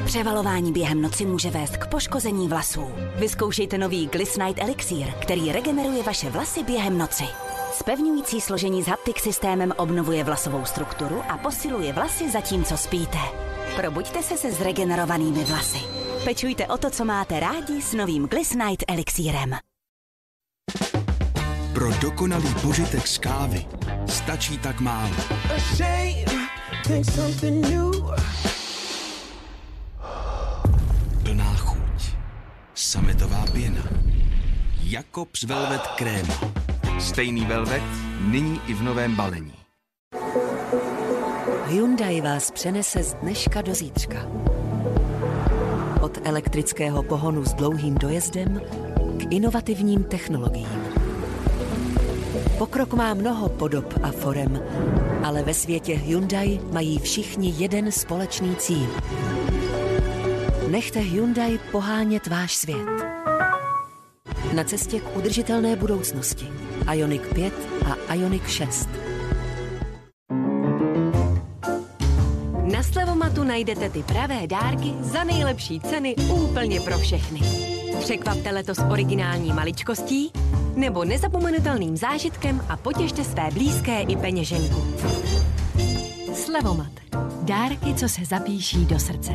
[0.05, 2.93] Převalování během noci může vést k poškození vlasů.
[3.17, 7.25] Vyzkoušejte nový Gliss Night Elixir, který regeneruje vaše vlasy během noci.
[7.73, 13.52] Spevňující složení s haptik systémem obnovuje vlasovou strukturu a posiluje vlasy zatímco spíte.
[13.77, 15.79] Probuďte se se zregenerovanými vlasy.
[16.25, 19.57] Pečujte o to, co máte rádi s novým Gliss Night Elixírem.
[21.75, 23.67] Pro dokonalý požitek z kávy
[24.07, 25.17] stačí tak málo.
[31.23, 31.99] Plná chuť.
[32.75, 33.83] Sametová pěna.
[34.83, 36.35] Jakobs Velvet Kréma.
[37.01, 37.83] Stejný velvet,
[38.21, 39.62] nyní i v novém balení.
[41.73, 44.27] Hyundai vás přenese z dneška do zítřka.
[46.01, 48.61] Od elektrického pohonu s dlouhým dojezdem
[49.19, 50.69] k inovativním technologiím.
[52.59, 54.63] Pokrok má mnoho podob a forem,
[55.25, 58.87] ale ve světě Hyundai mají všichni jeden společný cíl.
[60.69, 62.89] Nechte Hyundai pohánět váš svět.
[64.55, 66.49] Na cestě k udržitelné budoucnosti.
[66.93, 67.55] Ioniq 5
[68.09, 68.89] a Ioniq 6.
[73.43, 77.41] Slevomatu najdete ty pravé dárky za nejlepší ceny úplně pro všechny.
[78.01, 80.33] Překvapte letos originální maličkostí
[80.77, 84.95] nebo nezapomenutelným zážitkem a potěšte své blízké i peněženku.
[86.35, 86.93] Slevomat.
[87.43, 89.33] Dárky, co se zapíší do srdce.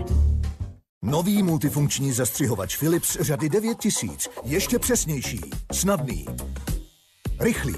[1.02, 4.30] Nový multifunkční zastřihovač Philips řady 9000.
[4.44, 5.42] Ještě přesnější,
[5.72, 6.26] snadný,
[7.40, 7.76] rychlý.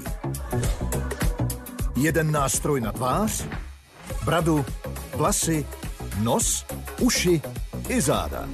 [1.96, 3.44] Jeden nástroj na tvář,
[4.24, 4.64] bradu,
[5.14, 5.66] vlasy,
[6.20, 6.66] nos,
[7.00, 7.42] uši
[7.88, 8.48] i záda.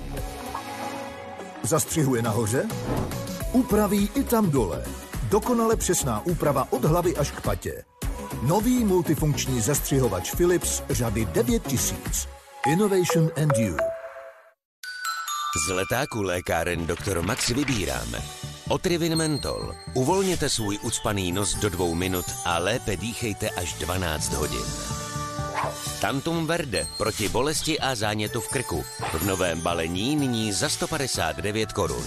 [1.63, 2.69] Zastřihuje nahoře,
[3.53, 4.85] upraví i tam dole.
[5.31, 7.85] Dokonale přesná úprava od hlavy až k patě.
[8.43, 12.29] Nový multifunkční zastřihovač Philips řady 9000.
[12.67, 13.77] Innovation and you.
[15.69, 17.23] Z letáku lékáren Dr.
[17.23, 18.23] Max vybíráme
[18.69, 19.75] Otrivin Mentol.
[19.95, 24.96] Uvolněte svůj ucpaný nos do dvou minut a lépe dýchejte až 12 hodin.
[26.01, 28.85] Tantum Verde proti bolesti a zánětu v krku.
[29.19, 32.05] V novém balení nyní za 159 korun.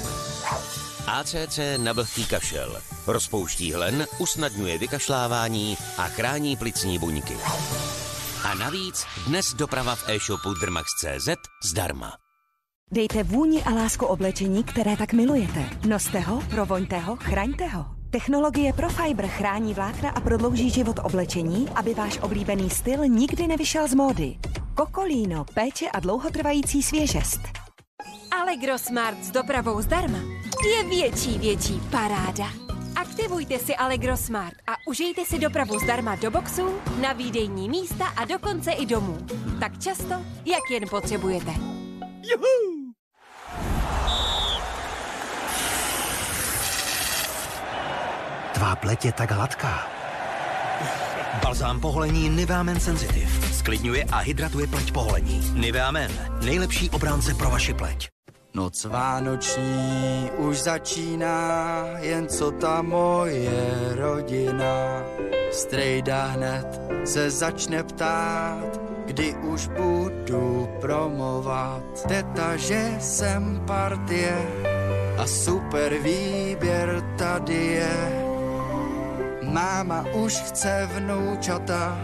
[1.07, 2.81] ACC na vlhký kašel.
[3.07, 7.37] Rozpouští hlen, usnadňuje vykašlávání a chrání plicní buňky.
[8.43, 11.29] A navíc dnes doprava v e-shopu Drmax.cz
[11.71, 12.13] zdarma.
[12.91, 15.69] Dejte vůni a lásku oblečení, které tak milujete.
[15.87, 17.98] Noste ho, provoňte ho, chraňte ho.
[18.11, 23.93] Technologie Profiber chrání vlákna a prodlouží život oblečení, aby váš oblíbený styl nikdy nevyšel z
[23.93, 24.37] módy.
[24.75, 27.39] Kokolíno, péče a dlouhotrvající svěžest.
[28.41, 30.17] Allegro Smart s dopravou zdarma
[30.75, 32.47] je větší, větší paráda.
[32.95, 36.69] Aktivujte si Allegro Smart a užijte si dopravu zdarma do boxu,
[37.01, 39.17] na výdejní místa a dokonce i domů.
[39.59, 40.13] Tak často,
[40.45, 41.51] jak jen potřebujete.
[42.31, 42.78] Juhu!
[48.59, 49.87] Tvá pleť je tak hladká.
[51.39, 53.31] Balzám poholení Nivea Men Sensitive.
[53.55, 55.39] Sklidňuje a hydratuje pleť poholení.
[55.55, 56.11] Nivea Men.
[56.43, 58.11] Nejlepší obránce pro vaši pleť.
[58.51, 61.39] Noc vánoční už začíná,
[62.03, 65.07] jen co ta moje rodina.
[65.55, 66.67] Strejda hned
[67.07, 68.75] se začne ptát,
[69.07, 72.03] kdy už budu promovat.
[72.07, 74.35] Teta, že jsem partie
[75.15, 78.28] a super výběr tady je.
[79.49, 81.97] Máma už chce vnoučata,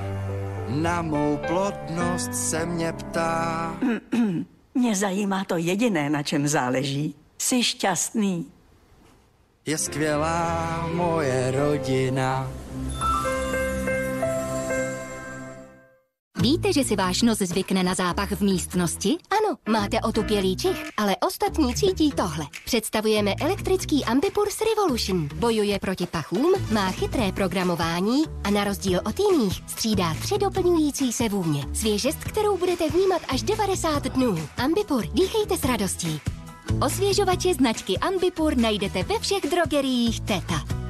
[0.70, 3.76] na mou plodnost se mě ptá.
[4.76, 7.16] Mě zajímá to jediné, na čem záleží.
[7.38, 8.46] Jsi šťastný.
[9.66, 12.52] Je skvělá moje rodina.
[16.46, 19.18] Víte, že si váš nos zvykne na zápach v místnosti?
[19.34, 22.46] Ano, máte otupělý čich, ale ostatní cítí tohle.
[22.66, 25.30] Představujeme elektrický Ambipurs Revolution.
[25.36, 31.30] Bojuje proti pachům, má chytré programování a na rozdíl od jiných střídá tři doplňující se
[31.30, 31.66] vůně.
[31.74, 34.50] Svěžest, kterou budete vnímat až 90 dnů.
[34.58, 36.22] Ambipur, dýchejte s radostí.
[36.86, 40.85] Osvěžovače značky Ambipur najdete ve všech drogeriích Teta.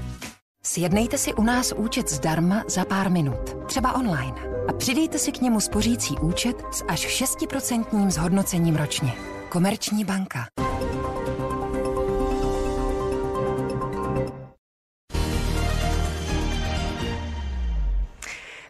[0.66, 4.36] Sjednejte si u nás účet zdarma za pár minut, třeba online.
[4.68, 9.14] A přidejte si k němu spořící účet s až 6% zhodnocením ročně.
[9.50, 10.46] Komerční banka.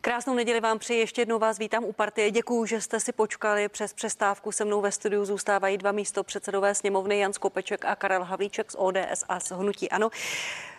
[0.01, 0.99] Krásnou neděli vám přeji.
[0.99, 2.31] Ještě jednou vás vítám u partie.
[2.31, 3.69] Děkuji, že jste si počkali.
[3.69, 8.23] Přes přestávku se mnou ve studiu zůstávají dva místo předsedové sněmovny Jan Skopeček a Karel
[8.23, 10.09] Havlíček z ODS a z Hnutí Ano.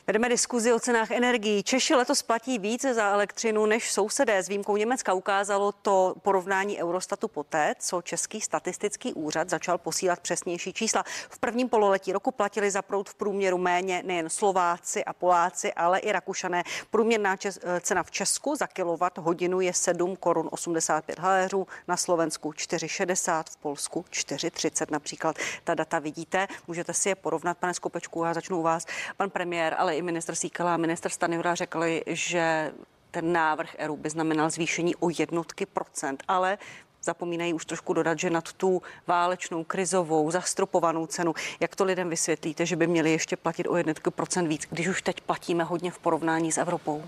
[0.08, 1.62] Vedeme diskuzi o cenách energií.
[1.62, 4.42] Češi letos platí více za elektřinu než sousedé.
[4.42, 10.72] S výjimkou Německa ukázalo to porovnání Eurostatu poté, co Český statistický úřad začal posílat přesnější
[10.72, 11.04] čísla.
[11.28, 15.98] V prvním pololetí roku platili za proud v průměru méně nejen Slováci a Poláci, ale
[15.98, 16.62] i Rakušané.
[16.90, 22.50] Průměrná čes, cena v Česku za kilowatt hodinu je 7 korun 85 haléřů, na Slovensku
[22.50, 25.36] 4,60, v Polsku 4,30 například.
[25.64, 28.86] Ta data vidíte, můžete si je porovnat, pane Skopečku, já začnu u vás.
[29.16, 32.72] Pan premiér, ale i minister Síkala a minister Stanjura řekli, že
[33.10, 36.58] ten návrh ERU by znamenal zvýšení o jednotky procent, ale
[37.02, 42.66] zapomínají už trošku dodat, že nad tu válečnou, krizovou, zastropovanou cenu, jak to lidem vysvětlíte,
[42.66, 45.98] že by měli ještě platit o jednotky procent víc, když už teď platíme hodně v
[45.98, 47.02] porovnání s Evropou?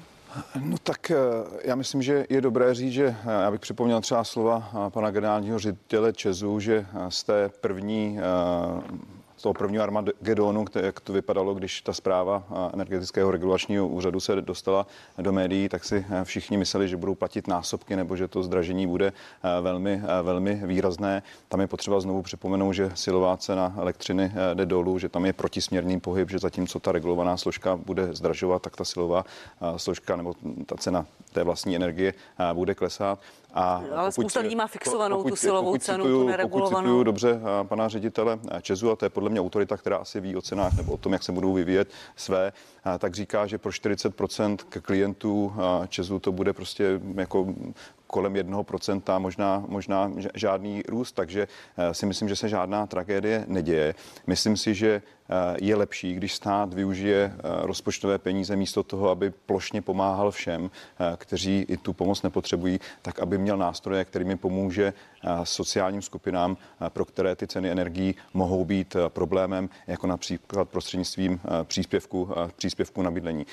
[0.60, 1.16] No tak eh,
[1.64, 5.10] já myslím, že je dobré říct, že eh, já bych připomněl třeba slova eh, pana
[5.10, 8.18] generálního ředitele Česu, že z té první
[9.38, 12.42] z toho prvního Armagedonu, jak to vypadalo, když ta zpráva
[12.74, 14.86] energetického regulačního úřadu se dostala
[15.18, 18.86] do médií, tak si eh, všichni mysleli, že budou platit násobky nebo že to zdražení
[18.86, 21.22] bude eh, velmi, eh, velmi výrazné.
[21.48, 26.00] Tam je potřeba znovu připomenout, že silová cena elektřiny jde dolů, že tam je protisměrný
[26.00, 29.24] pohyb, že zatímco ta regulovaná složka bude zdražovat, tak ta silová
[29.76, 30.34] složka nebo
[30.66, 32.14] ta cena té vlastní energie
[32.52, 33.18] bude klesat.
[33.60, 36.70] A Ale spousta lidí má fixovanou pokud, tu silovou pokud cenu, cituju, tu neregulovanou.
[36.70, 40.36] Pokud cituju dobře pana ředitele Čezu, a to je podle mě autorita, která asi ví
[40.36, 42.52] o cenách nebo o tom, jak se budou vyvíjet své,
[42.98, 45.52] tak říká, že pro 40% k klientů
[45.88, 47.54] Česu to bude prostě jako
[48.08, 53.94] kolem 1%, možná, možná žádný růst, takže eh, si myslím, že se žádná tragédie neděje.
[54.26, 59.30] Myslím si, že eh, je lepší, když stát využije eh, rozpočtové peníze místo toho, aby
[59.30, 60.70] plošně pomáhal všem,
[61.16, 64.92] kteří i tu pomoc nepotřebují, tak aby měl nástroje, kterými pomůže
[65.44, 66.56] sociálním skupinám,
[66.88, 73.46] pro které ty ceny energií mohou být problémem, jako například prostřednictvím příspěvku, příspěvku na bydlení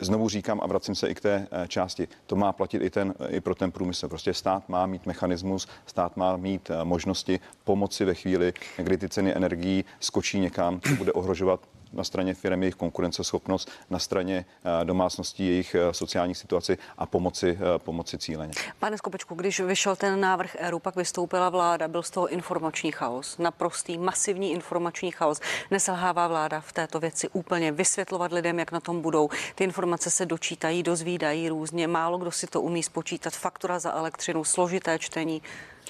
[0.00, 3.14] znovu říkám a vracím se i k té eh, části, to má platit i, ten,
[3.28, 4.08] i pro ten průmysl.
[4.08, 9.08] Prostě stát má mít mechanismus, stát má mít eh, možnosti pomoci ve chvíli, kdy ty
[9.08, 11.60] ceny energií skočí někam, bude ohrožovat
[11.92, 17.58] na straně firm jejich konkurenceschopnost, na straně eh, domácností jejich eh, sociální situaci a pomoci,
[17.60, 18.52] eh, pomoci cíleně.
[18.78, 23.38] Pane Skopečku, když vyšel ten návrh ERU, pak vystoupila vláda, byl z toho informační chaos,
[23.38, 25.40] naprostý masivní informační chaos.
[25.70, 29.28] Neselhává vláda v této věci úplně vysvětlovat lidem, jak na tom budou.
[29.54, 33.32] Ty informace se dočítají, dozvídají různě, málo kdo si to umí spočítat.
[33.34, 35.42] Faktura za elektřinu, složité čtení.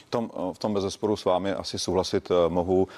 [0.05, 2.89] V tom, v tom bez zesporu s vámi asi souhlasit eh, mohu.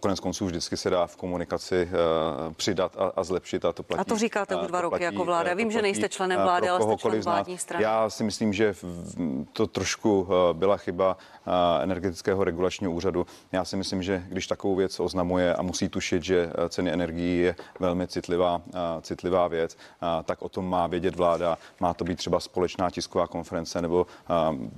[0.00, 4.00] Konec konců vždycky se dá v komunikaci eh, přidat a, a zlepšit a to platí.
[4.00, 5.54] A to říkáte už dva roky platí, jako vláda.
[5.54, 7.84] Vím, že nejste členem vlády, ale jste člen vládní strany.
[7.84, 8.74] Já si myslím, že
[9.52, 11.16] to trošku eh, byla chyba
[11.82, 13.26] energetického regulačního úřadu.
[13.52, 17.54] Já si myslím, že když takovou věc oznamuje a musí tušit, že ceny energií je
[17.80, 18.62] velmi citlivá,
[19.00, 19.76] citlivá věc,
[20.24, 21.58] tak o tom má vědět vláda.
[21.80, 24.06] Má to být třeba společná tisková konference, nebo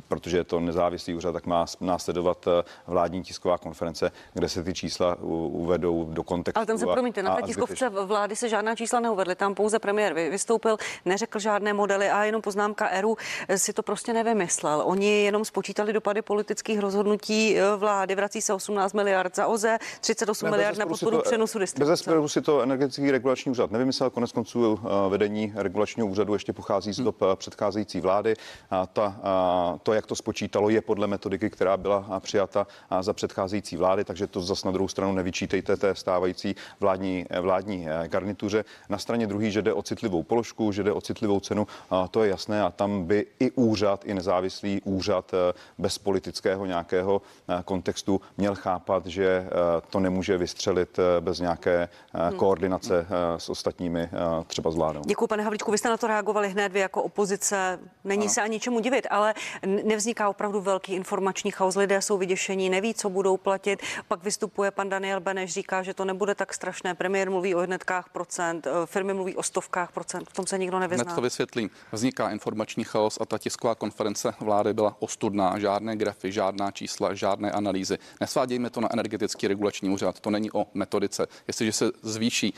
[0.09, 2.49] protože je to nezávislý úřad, tak má má následovat
[2.87, 5.17] vládní tisková konference, kde se ty čísla
[5.65, 6.59] uvedou do kontextu.
[6.59, 10.15] Ale tam se, promiňte, na té tiskovce vlády se žádná čísla neuvedly, tam pouze premiér
[10.15, 13.17] vystoupil, neřekl žádné modely a jenom poznámka Eru
[13.57, 14.83] si to prostě nevymyslel.
[14.87, 20.51] Oni jenom spočítali dopady politických rozhodnutí vlády, vrací se 18 miliard za OZE, 38 ne,
[20.51, 22.11] miliard na podporu přenosu distribuce.
[22.11, 27.01] Bez si to energetický regulační úřad nevymyslel, konec konců vedení regulačního úřadu ještě pochází z
[27.01, 27.37] dob hmm.
[27.37, 28.35] předcházející vlády.
[28.71, 32.67] A ta, a to, jak to spočítalo, je podle metodiky, která byla přijata
[33.01, 38.09] za předcházející vlády, takže to zase na druhou stranu nevyčítejte té stávající vládní, vládní eh,
[38.09, 38.65] garnituře.
[38.89, 42.25] Na straně druhý, že jde o citlivou položku, že jde o citlivou cenu, a to
[42.25, 47.63] je jasné a tam by i úřad, i nezávislý úřad eh, bez politického nějakého eh,
[47.65, 49.47] kontextu měl chápat, že
[49.91, 52.39] to nemůže vystřelit bez nějaké hmm.
[52.39, 54.09] koordinace s ostatními,
[54.47, 55.03] třeba s vládou.
[55.07, 55.71] Děkuji, pane Havlíčku.
[55.71, 57.79] Vy jste na to reagovali hned, vy jako opozice.
[58.05, 58.33] Není ano.
[58.33, 59.35] se ani čemu divit, ale
[59.67, 61.77] nevzniká opravdu velký informační chaos.
[61.77, 63.83] Lidé jsou vyděšení, neví, co budou platit.
[64.09, 66.95] Pak vystupuje pan Daniel Beneš, říká, že to nebude tak strašné.
[66.95, 70.29] Premiér mluví o jednetkách procent, eh, firmy mluví o stovkách procent.
[70.31, 71.05] V tom se nikdo nevyzná.
[71.05, 71.71] Hned to vysvětlím.
[71.93, 75.59] Vzniká informační chaos a ta tisková konference vlády byla ostudná.
[75.59, 77.99] Žádné grafy, žádná čísla, žádné analýzy.
[78.21, 80.21] Nesvádějme to na energetický regulační úřad.
[80.21, 81.27] To není o metodice.
[81.47, 82.55] Jestliže se zvýší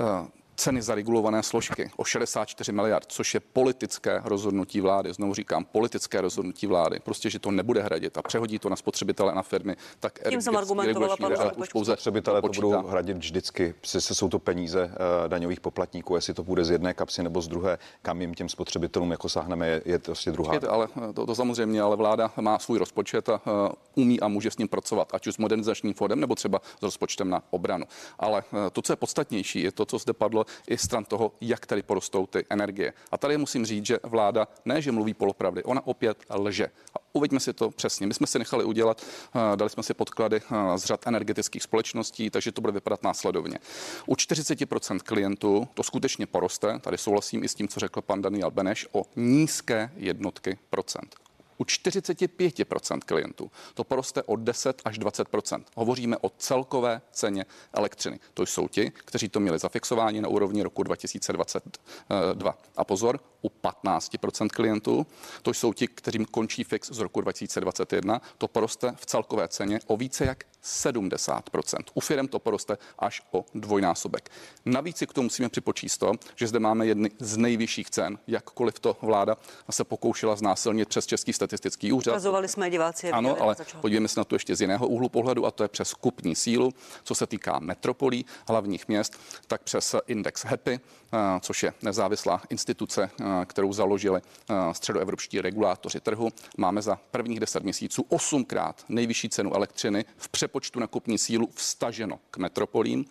[0.00, 5.12] uh, ceny za regulované složky o 64 miliard, což je politické rozhodnutí vlády.
[5.12, 7.00] Znovu říkám, politické rozhodnutí vlády.
[7.00, 10.42] Prostě, že to nebude hradit a přehodí to na spotřebitele a na firmy, tak Tím
[10.42, 11.16] jsem argumentovala,
[11.56, 13.74] už pouze spotřebitele to budou hradit vždycky.
[13.80, 17.48] Přece jsou to peníze uh, daňových poplatníků, jestli to bude z jedné kapsy nebo z
[17.48, 20.50] druhé, kam jim těm spotřebitelům jako sáhneme, je, je to prostě druhá.
[20.50, 24.28] Počkejte, ale eh, to, to, samozřejmě, ale vláda má svůj rozpočet a uh, umí a
[24.28, 27.84] může s ním pracovat, ať už s modernizačním fondem nebo třeba s rozpočtem na obranu.
[28.18, 31.66] Ale uh, to, co je podstatnější, je to, co zde padlo i stran toho, jak
[31.66, 32.92] tady porostou ty energie.
[33.12, 36.66] A tady musím říct, že vláda ne, že mluví polopravdy, ona opět lže.
[36.66, 38.06] A uveďme si to přesně.
[38.06, 42.30] My jsme si nechali udělat, eh, dali jsme si podklady eh, z řad energetických společností,
[42.30, 43.58] takže to bude vypadat následovně.
[44.06, 48.50] U 40% klientů to skutečně poroste, tady souhlasím i s tím, co řekl pan Daniel
[48.50, 51.14] Beneš, o nízké jednotky procent.
[51.58, 55.64] U 45% klientů to poroste o 10 až 20%.
[55.76, 58.20] Hovoříme o celkové ceně elektřiny.
[58.34, 62.58] To jsou ti, kteří to měli zafixování na úrovni roku 2022.
[62.76, 65.06] A pozor, u 15% klientů,
[65.42, 69.96] to jsou ti, kterým končí fix z roku 2021, to poroste v celkové ceně o
[69.96, 71.78] více jak 70%.
[71.94, 74.30] U firm to poroste až o dvojnásobek.
[74.64, 78.78] Navíc si k tomu musíme připočíst to, že zde máme jedny z nejvyšších cen, jakkoliv
[78.78, 79.36] to vláda
[79.70, 82.12] se pokoušela znásilnit přes Český statistický úřad.
[82.12, 83.10] Ukazovali jsme diváci.
[83.10, 85.94] Ano, ale podívejme se na to ještě z jiného úhlu pohledu a to je přes
[85.94, 86.72] kupní sílu,
[87.04, 90.80] co se týká metropolí, hlavních měst, tak přes index HAPY,
[91.12, 96.28] eh, což je nezávislá instituce, eh, kterou založili eh, středoevropští regulátoři trhu.
[96.56, 102.18] Máme za prvních 10 měsíců osmkrát nejvyšší cenu elektřiny v přepočtu na kupní sílu vstaženo
[102.30, 103.04] k metropolím.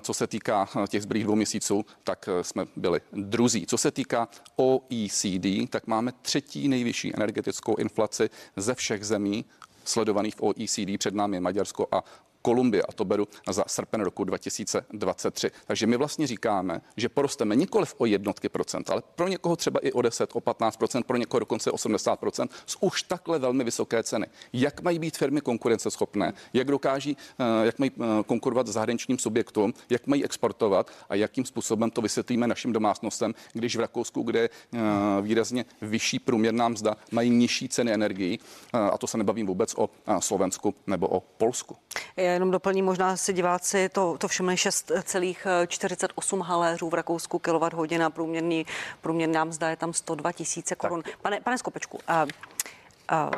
[0.00, 3.66] Co se týká těch zbylých dvou měsíců, tak jsme byli druzí.
[3.66, 9.44] Co se týká OECD, tak máme třetí nejvyšší energetickou inflaci ze všech zemí
[9.84, 10.98] sledovaných v OECD.
[10.98, 12.04] Před námi je Maďarsko a
[12.42, 15.50] Kolumbie a to beru za srpen roku 2023.
[15.66, 19.92] Takže my vlastně říkáme, že porosteme nikoli o jednotky procent, ale pro někoho třeba i
[19.92, 24.02] o 10, o 15 procent, pro někoho dokonce 80 procent z už takhle velmi vysoké
[24.02, 24.26] ceny.
[24.52, 30.06] Jak mají být firmy konkurenceschopné, jak dokáží, eh, jak mají eh, konkurovat zahraničním subjektům, jak
[30.06, 34.78] mají exportovat a jakým způsobem to vysvětlíme našim domácnostem, když v Rakousku, kde je eh,
[35.22, 38.38] výrazně vyšší průměrná mzda, mají nižší ceny energií,
[38.72, 41.76] a to se nebavím vůbec o Slovensku nebo o Polsku.
[42.32, 48.66] Jenom doplním, možná si diváci to, to všimli 6,48 haléřů v Rakousku kilowatt hodina, průměrný,
[49.00, 51.02] průměrná mzda je tam 102 tisíce korun.
[51.22, 52.26] Pane, pane Skopečku, a,
[53.08, 53.30] a,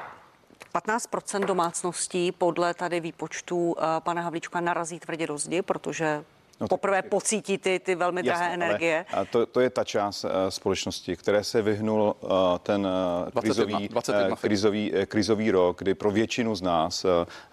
[0.75, 6.25] 15% domácností podle tady výpočtu pana Havlíčka narazí tvrdě do zdi, protože
[6.63, 9.07] no, poprvé pocítí ty, ty velmi jasně, drahé energie.
[9.13, 12.31] Ale to, to je ta část uh, společnosti, které se vyhnul uh,
[12.63, 12.89] ten
[13.35, 17.11] uh, krizový, 21, uh, krizový, uh, krizový rok, kdy pro většinu z nás, uh,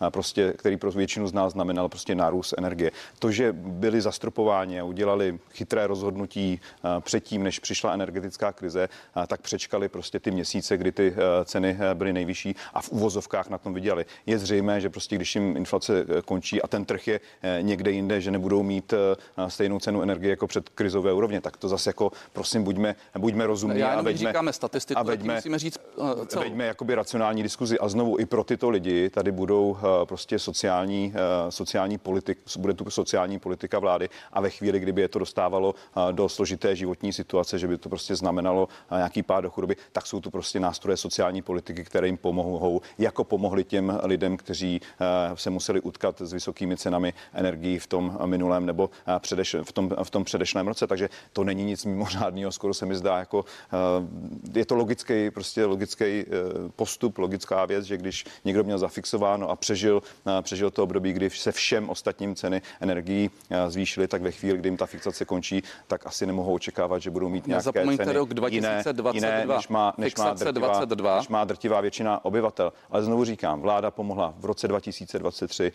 [0.09, 2.91] prostě, který pro většinu z nás znamenal prostě nárůst energie.
[3.19, 9.25] To, že byli zastropováni a udělali chytré rozhodnutí uh, předtím, než přišla energetická krize, uh,
[9.25, 13.49] tak přečkali prostě ty měsíce, kdy ty uh, ceny uh, byly nejvyšší a v uvozovkách
[13.49, 14.05] na tom vydělali.
[14.25, 18.21] Je zřejmé, že prostě když jim inflace končí a ten trh je uh, někde jinde,
[18.21, 18.93] že nebudou mít
[19.47, 21.41] stejnou cenu energie jako před krizové úrovně.
[21.41, 25.35] Tak to zase jako, prosím, buďme, buďme rozumní Já a veďme, říkáme statistiku, a veďme,
[25.35, 26.43] musíme říct uh, celou.
[26.43, 31.13] veďme jakoby racionální diskuzi a znovu i pro tyto lidi tady budou uh, prostě sociální,
[31.43, 35.69] uh, sociální politik, bude tu sociální politika vlády a ve chvíli, kdyby je to dostávalo
[35.73, 39.75] uh, do složité životní situace, že by to prostě znamenalo uh, nějaký pád do chudoby,
[39.91, 44.81] tak jsou tu prostě nástroje sociální politiky, které jim pomohou, jako pomohli těm lidem, kteří
[44.81, 48.88] uh, se museli utkat s vysokými cenami energií v tom minulém nebo
[49.19, 50.87] předeš, v, tom, v tom předešlém roce.
[50.87, 55.65] Takže to není nic mimořádného, skoro se mi zdá jako uh, je to logický, prostě
[55.65, 60.83] logický uh, postup, logická věc, že když někdo měl zafixováno a přežil, uh, přežil to
[60.83, 63.29] období, kdy se všem ostatním ceny energií
[63.67, 67.29] zvýšily, tak ve chvíli, kdy jim ta fixace končí, tak asi nemohou očekávat, že budou
[67.29, 71.17] mít nějaké ceny rok 2022, jiné, jiné než, má, než, má drtivá, 22.
[71.17, 72.73] než má drtivá většina obyvatel.
[72.89, 75.71] Ale znovu říkám, vláda pomohla v roce 2023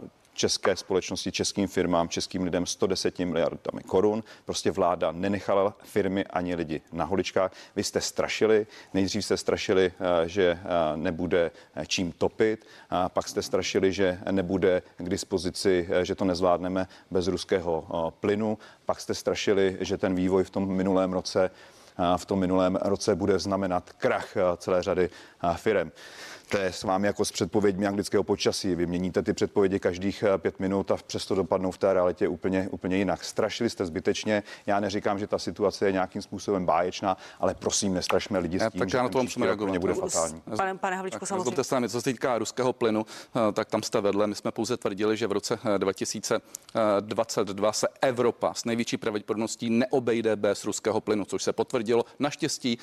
[0.00, 4.24] uh, české společnosti, českým firmám, českým lidem 110 miliardami korun.
[4.44, 7.52] Prostě vláda nenechala firmy ani lidi na holičkách.
[7.76, 13.28] Vy jste strašili, nejdřív jste strašili, eh, že eh, nebude eh, čím topit, a pak
[13.28, 17.86] jste strašili, že nebude k dispozici, že to nezvládneme bez ruského
[18.20, 21.50] plynu, pak jste strašili, že ten vývoj v tom minulém roce
[22.16, 25.10] v tom minulém roce bude znamenat krach celé řady
[25.56, 25.90] firm.
[26.48, 28.74] To je s vámi jako s předpověďmi anglického počasí.
[28.74, 32.68] Vy měníte ty předpovědi každých eh, pět minut a přesto dopadnou v té realitě úplně,
[32.70, 33.24] úplně jinak.
[33.24, 34.42] Strašili jste zbytečně.
[34.66, 38.78] Já neříkám, že ta situace je nějakým způsobem báječná, ale prosím, nestrašme lidi s tím,
[38.78, 39.78] tak že já na to musím reagovat.
[39.78, 40.42] bude fatální.
[40.56, 41.62] Pane, pane Havličku, samozřejmě.
[41.64, 44.26] Se co se týká ruského plynu, eh, tak tam jste vedle.
[44.26, 50.36] My jsme pouze tvrdili, že v roce 2022 eh, se Evropa s největší pravděpodobností neobejde
[50.36, 52.04] bez ruského plynu, což se potvrdilo.
[52.18, 52.78] Naštěstí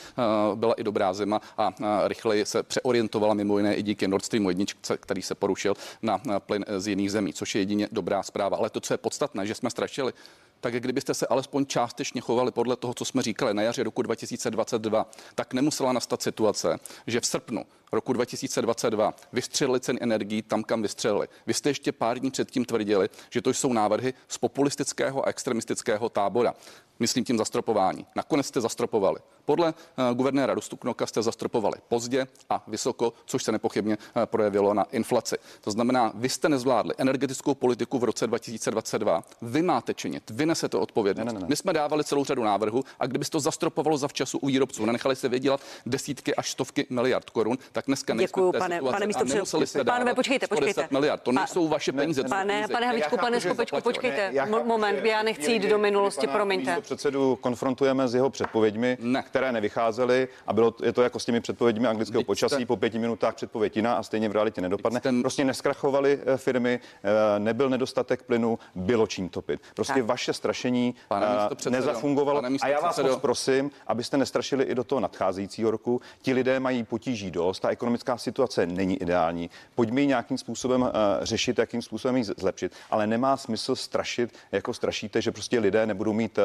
[0.55, 1.73] byla i dobrá zima a
[2.07, 4.65] rychleji se přeorientovala mimo jiné i díky Nord Streamu 1,
[4.99, 8.57] který se porušil na plyn z jiných zemí, což je jedině dobrá zpráva.
[8.57, 10.13] Ale to, co je podstatné, že jsme strašili,
[10.59, 15.11] tak kdybyste se alespoň částečně chovali podle toho, co jsme říkali na jaře roku 2022,
[15.35, 21.27] tak nemusela nastat situace, že v srpnu roku 2022 vystřelili ceny energií tam, kam vystřelili.
[21.47, 26.09] Vy jste ještě pár dní předtím tvrdili, že to jsou návrhy z populistického a extremistického
[26.09, 26.53] tábora.
[26.99, 28.05] Myslím tím zastropování.
[28.15, 29.19] Nakonec jste zastropovali.
[29.45, 34.83] Podle uh, guvernéra Rustupnoka jste zastropovali pozdě a vysoko, což se nepochybně uh, projevilo na
[34.83, 35.35] inflaci.
[35.61, 39.23] To znamená, vy jste nezvládli energetickou politiku v roce 2022.
[39.41, 41.25] Vy máte činit, vy nesete odpovědnost.
[41.25, 41.45] Ne, ne, ne.
[41.49, 45.15] My jsme dávali celou řadu návrhů a kdyby to zastropovalo za včasu u výrobců, nenechali
[45.15, 49.85] se vydělat desítky až stovky miliard korun, tak dneska Děkuju, pane, situaci pane místo předsedo.
[49.85, 50.87] Pánové, počkejte, počkejte.
[50.91, 51.21] miliard.
[51.21, 52.23] To nejsou vaše peníze.
[52.23, 54.33] Pane, pane Havličku, pane Skopečku, počkejte.
[54.63, 59.23] Moment, já nechci jít do minulosti, promiňte předsedu konfrontujeme s jeho předpověďmi, ne.
[59.31, 63.35] Které nevycházely a bylo je to jako s těmi předpověďmi anglického počasí, po pěti minutách
[63.35, 64.99] předpověď jiná a stejně v realitě nedopadne.
[64.99, 65.21] Ten...
[65.21, 69.61] Prostě neskrachovaly eh, firmy, eh, nebyl nedostatek plynu, bylo čím topit.
[69.75, 70.05] Prostě tak.
[70.05, 71.25] vaše strašení pane
[71.65, 72.41] eh, nezafungovalo.
[72.41, 76.01] Pane a já vás moc prosím, abyste nestrašili i do toho nadcházejícího roku.
[76.21, 79.49] Ti lidé mají potíží dost, ta ekonomická situace není ideální.
[79.75, 85.21] Pojďme ji nějakým způsobem řešit, jakým způsobem ji zlepšit, ale nemá smysl strašit, jako strašíte,
[85.21, 86.39] že prostě lidé nebudou mít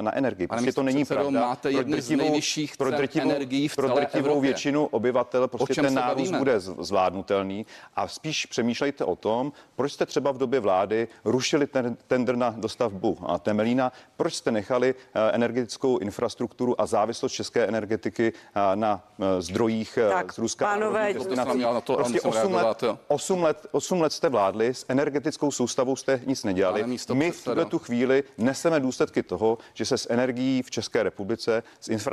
[0.00, 0.46] na energii.
[0.46, 1.40] Prostě to není pravda.
[1.40, 4.40] Máte jedny z nejvyšších pro drtivou, energií v pro drtivou Evropě.
[4.40, 7.66] většinu obyvatel prostě ten nárůst bude zvládnutelný
[7.96, 12.50] a spíš přemýšlejte o tom, proč jste třeba v době vlády rušili ten tender na
[12.50, 19.04] dostavbu a Temelína, proč jste nechali eh, energetickou infrastrukturu a závislost české energetiky eh, na
[19.20, 20.64] eh, zdrojích tak, z Ruska.
[20.64, 21.14] Pánové,
[21.84, 26.44] to prostě 8 let, 8, let, 8 let jste vládli, s energetickou soustavou jste nic
[26.44, 26.84] nedělali.
[27.12, 31.62] My v tuhle tu chvíli neseme důsledky toho, že se s energií v České republice,
[31.80, 32.07] s infrastrukturou,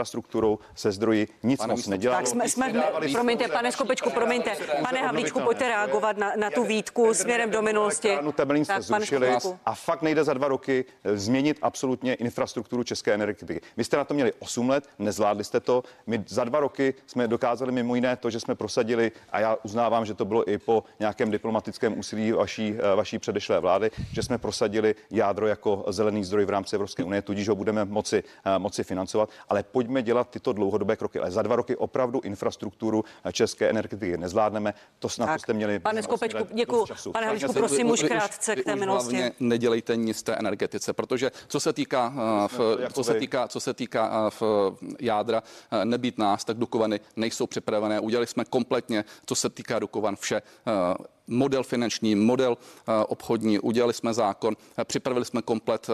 [0.76, 2.22] se zdroji nic pane moc nedělalo.
[2.22, 2.74] Tak jsme, jsme
[3.12, 8.18] promiňte, pane Skopečku, promiňte, pane Havlíčku, pojďte reagovat na, na tu výtku směrem do minulosti.
[8.36, 13.62] Temelín jste zrušili a fakt nejde za dva roky eh, změnit absolutně infrastrukturu české energetiky.
[13.78, 15.84] Vy jste na to měli 8 let, nezvládli jste to.
[16.08, 20.06] My za dva roky jsme dokázali mimo jiné to, že jsme prosadili, a já uznávám,
[20.06, 24.38] že to bylo i po nějakém diplomatickém úsilí vaší, eh, vaší předešlé vlády, že jsme
[24.38, 28.84] prosadili jádro jako zelený zdroj v rámci Evropské unie, tudíž ho budeme moci, eh, moci
[28.84, 31.20] financovat, ale pojďme dělat tyto dlouhodobé kroky.
[31.20, 34.74] Ale za dva roky opravdu infrastrukturu eh, české energetiky nezvládneme.
[35.00, 35.80] To snad tak, jste měli.
[35.80, 36.86] Pane Skopečku, děkuji.
[37.12, 39.32] Pane Havličku, prosím už krátce k té minulosti.
[39.40, 43.74] Nedělejte nic té energetice, protože co se týká, uh, v, co se týká, co se
[43.74, 48.00] týká uh, v jádra, uh, nebýt nás, tak Dukovany nejsou připravené.
[48.00, 50.42] Udělali jsme kompletně, co se týká Dukovan, vše
[51.28, 52.58] model finanční, model
[53.08, 55.88] obchodní, udělali jsme zákon, připravili jsme komplet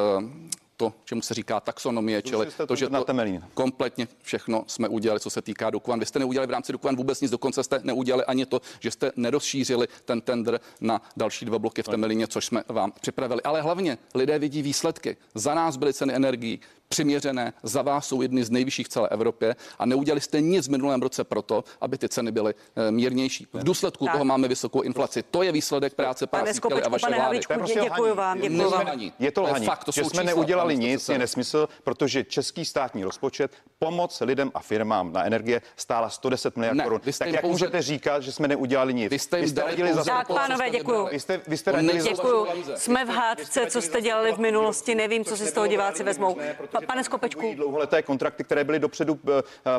[0.82, 3.46] to, čemu se říká taxonomie, čili to že na to Temelín.
[3.54, 6.00] kompletně všechno jsme udělali, co se týká Dukovan.
[6.00, 9.12] Vy jste neudělali v rámci Dukovan vůbec nic, dokonce jste neudělali ani to, že jste
[9.16, 13.42] nerozšířili ten tender na další dva bloky v Temelíně, což jsme vám připravili.
[13.42, 15.18] Ale hlavně lidé vidí výsledky.
[15.36, 16.60] Za nás byly ceny energií
[16.90, 20.72] přiměřené, za vás jsou jedny z nejvyšších v celé Evropě a neudělali jste nic v
[20.72, 23.48] minulém roce proto, aby ty ceny byly eh, mírnější.
[23.54, 24.14] V důsledku Tak.
[24.14, 25.24] toho máme vysokou inflaci.
[25.24, 26.44] To je výsledek práce pana
[26.86, 27.22] a vaše pane vlády.
[27.22, 29.00] Havlíčku, dě- děkuji vám, děkuji vám.
[29.20, 31.14] Je to je lhaní, fakt, to že jsou jsme čísla, neudělali pane nic, místopředsedo.
[31.16, 36.78] je nesmysl, protože český státní rozpočet pomoc lidem a firmám na energie stála 110 miliard
[36.78, 37.02] Ne, korun.
[37.04, 39.10] vy jste Tak jak pouze- můžete říkat, že jsme neudělali nic?
[39.10, 41.08] Vy jste jim dali radili pouze Tak, pánové, jste děkuju.
[41.12, 42.46] Vy jste, vy jste radili za Děkuju.
[42.46, 42.78] peníze.
[42.78, 46.38] Jsme v hádce, co jste dělali v minulosti, nevím, co si z toho diváci vezmou.
[46.72, 49.20] Pa- Pane Skopečku, dlouholeté kontrakty, které byly dopředu uh,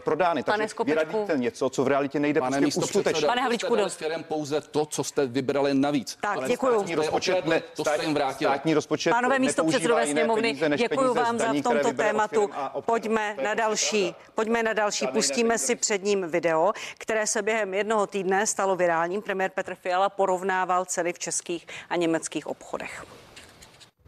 [0.01, 0.43] prodány.
[0.43, 1.27] Pane Takže vy Skopečku.
[1.37, 3.27] něco, co v realitě nejde Pane prostě uskutečnit.
[3.27, 6.19] Pane firem pouze to, co jste vybrali navíc.
[6.21, 6.75] Tak, děkuju.
[6.79, 8.45] státní rozpočet, ne, jste.
[8.45, 10.59] Státní rozpočet Pánové místo předsedové sněmovny,
[10.89, 12.43] děkuji vám za daní, tomto tématu.
[12.43, 12.83] a občanů.
[12.87, 15.07] Pojďme na další, pojďme na další.
[15.07, 19.23] Pustíme si před ním video, které se během jednoho týdne stalo virálním.
[19.23, 23.05] Premiér Petr Fiala porovnával ceny v českých a německých obchodech.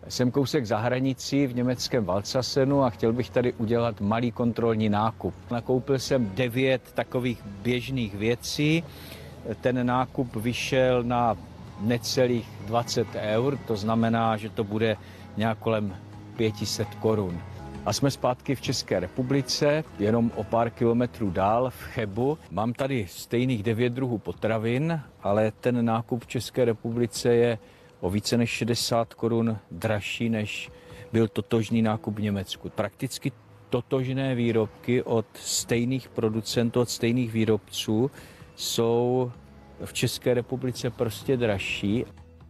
[0.08, 5.34] Jsem kousek za hranicí v německém Valsasenu a chtěl bych tady udělat malý kontrolní nákup.
[5.50, 8.84] Nakoupil jsem devět takových běžných věcí.
[9.60, 11.36] Ten nákup vyšel na
[11.80, 14.96] necelých 20 eur, to znamená, že to bude
[15.36, 15.96] nějak kolem
[16.36, 17.40] 500 korun.
[17.86, 22.38] A jsme zpátky v České republice, jenom o pár kilometrů dál v Chebu.
[22.50, 27.58] Mám tady stejných devět druhů potravin, ale ten nákup v České republice je
[28.00, 30.70] o více než 60 korun dražší, než
[31.12, 32.68] byl totožný nákup v Německu.
[32.70, 33.32] Prakticky
[33.70, 38.10] totožné výrobky od stejných producentů, od stejných výrobců
[38.56, 39.32] jsou
[39.84, 42.04] v České republice prostě dražší.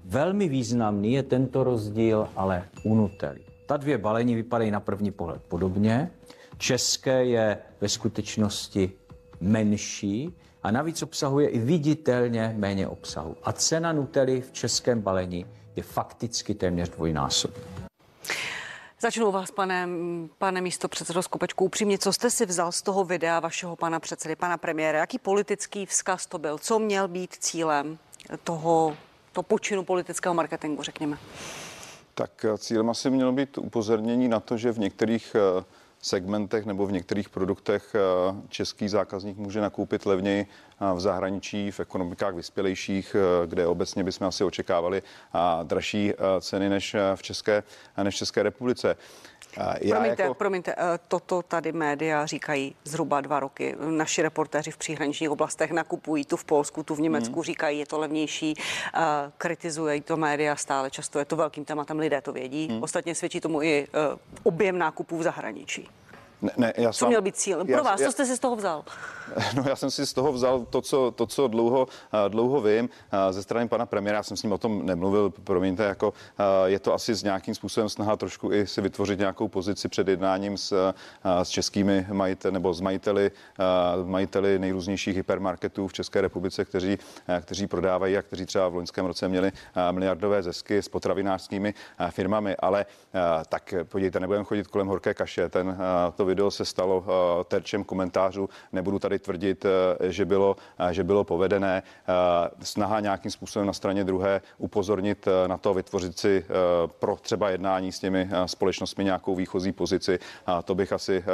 [0.05, 3.54] Velmi významný je tento rozdíl ale u Nutelly.
[3.67, 6.11] Ta dvě balení vypadají na první pohled podobně.
[6.59, 8.93] České je ve skutečnosti
[9.41, 13.37] menší a navíc obsahuje i viditelně méně obsahu.
[13.43, 15.47] A cena Nutelly v českém balení
[15.77, 17.65] je fakticky téměř dvojnásobná.
[19.01, 19.89] Začnu vás, pane,
[20.39, 21.65] pane místo předsedo Skopečku.
[21.65, 24.99] Upřímně, co jste si vzal z toho videa vašeho pana předsedy, pana premiéra?
[24.99, 26.59] Jaký politický vzkaz to byl?
[26.59, 27.99] Co měl být cílem
[28.45, 28.97] toho,
[29.33, 31.19] to počinu politického marketingu, řekněme?
[32.15, 35.65] Tak eh, cílem asi mělo být upozornění na to, že v některých eh,
[36.03, 38.01] segmentech nebo v některých produktech eh,
[38.49, 40.47] český zákazník může nakoupit levněji
[40.95, 45.03] v zahraničí, v ekonomikách vyspělejších, eh, kde obecně bychom asi očekávali
[45.33, 47.63] a dražší eh, ceny než eh, v České,
[48.03, 48.97] než v České republice.
[49.81, 53.77] Já promiňte, jako- promiňte, eh, toto tady média říkají zhruba dva roky.
[53.91, 57.43] Naši reportéři v příhraničních oblastech nakupují tu v Polsku, tu v Německu, Hmm.
[57.43, 58.55] říkají, je to levnější,
[58.95, 59.01] eh,
[59.39, 62.69] kritizují to média stále často, je to velkým tématem, lidé to vědí.
[62.71, 62.83] Hmm.
[62.83, 65.89] Ostatně svědčí tomu i eh, objem nákupů v zahraničí.
[66.43, 67.67] Ne, ne, já Co sám- měl být cílem?
[67.71, 68.85] já- Pro vás, já- co jste si z toho vzal?
[69.57, 71.87] No já jsem si z toho vzal to, co, to, co dlouho,
[72.29, 72.89] dlouho vím
[73.31, 74.17] ze strany pana premiéra.
[74.17, 76.13] Já jsem s ním o tom nemluvil, promiňte, jako
[76.65, 80.57] je to asi s nějakým způsobem snaha trošku i si vytvořit nějakou pozici před jednáním
[80.59, 80.93] s,
[81.43, 83.31] s českými majiteli nebo s majiteli,
[84.05, 86.99] majiteli nejrůznějších hypermarketů v České republice, kteří,
[87.41, 89.53] kteří prodávají a kteří třeba v loňském roce měli
[89.91, 91.75] miliardové zisky s potravinářskými
[92.11, 92.57] firmami.
[92.57, 92.87] Ale
[93.49, 95.49] tak podívejte, nebudeme chodit kolem horké kaše.
[95.49, 95.79] Ten,
[96.15, 98.49] to video se stalo eh, terčem komentářů.
[98.73, 101.83] Nebudu tady tvrdit, eh, že bylo, eh, že bylo povedené.
[102.63, 106.47] Snaha nějakým způsobem na straně druhé upozornit na to, vytvořit si
[106.99, 110.19] pro třeba jednání s těmi společnostmi nějakou výchozí pozici.
[110.65, 111.25] To bych asi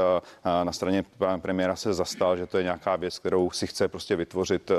[0.65, 4.17] na straně pana premiéra se zastal, že to je nějaká věc, kterou si chce prostě
[4.17, 4.71] vytvořit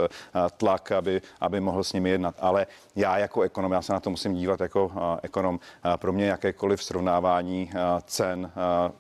[0.57, 2.36] tlak, aby, aby mohl s nimi jednat.
[2.39, 4.91] Ale já jako ekonom, já se na to musím dívat jako
[5.24, 5.59] ekonom,
[5.95, 7.72] pro mě jakékoliv srovnávání
[8.05, 8.51] cen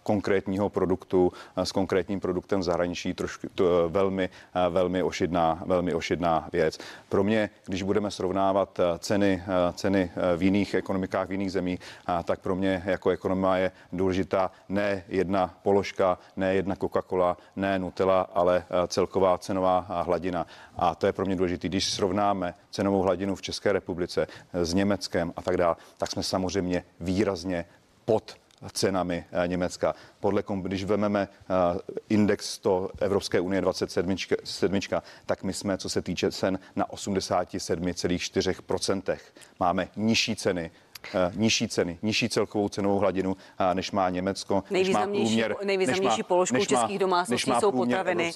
[0.03, 5.63] konkrétního produktu eh, s konkrétním produktem v zahraničí trošku to, eh, velmi, eh, velmi ošidná,
[5.65, 6.77] velmi ošidná věc.
[7.09, 9.43] Pro mě, když budeme srovnávat ceny,
[9.73, 14.51] ceny v jiných ekonomikách, v jiných zemích, a tak pro mě jako ekonoma je důležitá
[14.69, 20.47] ne jedna položka, ne jedna Coca-Cola, ne Nutella, ale celková cenová hladina.
[20.77, 21.67] A to je pro mě důležité.
[21.67, 26.83] Když srovnáme cenovou hladinu v České republice s Německem a tak dále, tak jsme samozřejmě
[26.99, 27.65] výrazně
[28.05, 29.95] pod cenami eh, Německa.
[30.19, 31.35] Podle, když vezmeme eh,
[32.09, 39.17] index 100 Evropské unie 27, sedmička, tak my jsme, co se týče cen, na 87,4%.
[39.59, 40.71] Máme nižší ceny
[41.35, 43.37] nižší ceny, nižší celkovou cenovou hladinu,
[43.73, 44.63] než má Německo.
[44.71, 48.31] Nejvýznamnější, průměr, nejvýznamnější položkou českých domácností jsou potraviny.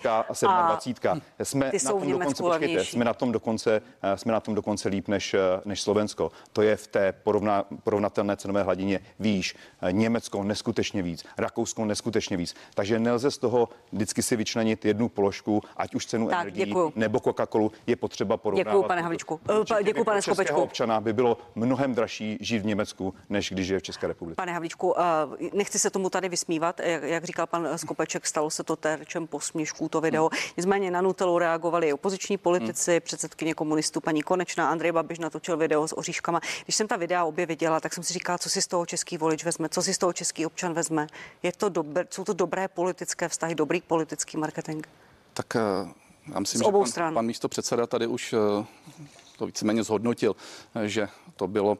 [0.47, 1.21] A 27.
[1.43, 3.81] Jsme ty na tom dokonce, počkejte, jsme na tom dokonce,
[4.15, 5.35] jsme na tom dokonce líp než,
[5.65, 6.31] než Slovensko.
[6.53, 9.55] To je v té porovna, porovnatelné cenové hladině výš.
[9.91, 12.55] Německo neskutečně víc, Rakousko neskutečně víc.
[12.73, 17.71] Takže nelze z toho vždycky si vyčlenit jednu položku, ať už cenu energii nebo Coca-Colu,
[17.87, 18.71] je potřeba porovnávat.
[18.71, 19.39] Děkuji, pane Havličku.
[19.83, 20.61] Děkuji, pane Skopečku.
[20.61, 24.35] občana by bylo mnohem dražší žít v Německu, než když je v České republice.
[24.35, 24.95] Pane Havličku,
[25.53, 30.01] nechci se tomu tady vysmívat, jak, říkal pan Skopeček, stalo se to terčem posměšků to
[30.01, 30.29] video.
[30.57, 33.01] Nicméně na Nutelu reagovali opoziční politici, hmm.
[33.01, 36.41] předsedkyně komunistů paní Konečná, Andrej Babiš natočil video s oříškama.
[36.63, 39.17] Když jsem ta videa obě viděla, tak jsem si říkala, co si z toho český
[39.17, 41.07] volič vezme, co si z toho český občan vezme.
[41.43, 44.85] Je to dobré, jsou to dobré politické vztahy, dobrý politický marketing?
[45.33, 45.59] Tak eh,
[46.33, 48.65] já myslím, že pan, pan místo předseda tady už eh,
[49.37, 50.35] to víceméně zhodnotil,
[50.75, 51.77] eh, že to bylo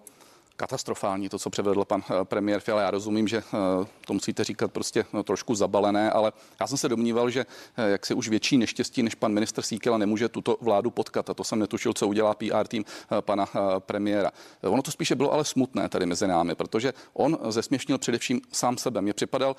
[0.55, 2.81] katastrofální, to, co převedl pan eh, premiér Fiala.
[2.81, 6.89] Já rozumím, že eh, to musíte říkat prostě no, trošku zabalené, ale já jsem se
[6.89, 7.45] domníval, že
[7.77, 11.29] eh, jak si už větší neštěstí než pan minister Síkela nemůže tuto vládu potkat.
[11.29, 12.85] A to jsem netušil, co udělá PR tým
[13.21, 13.47] pana
[13.79, 14.31] premiéra.
[14.61, 19.01] Ono to spíše bylo ale smutné tady mezi námi, protože on zesměšnil především sám sebe.
[19.01, 19.55] Mě připadal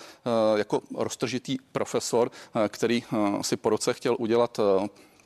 [0.57, 2.31] jako roztržitý profesor,
[2.69, 3.03] který
[3.41, 4.61] si po roce chtěl udělat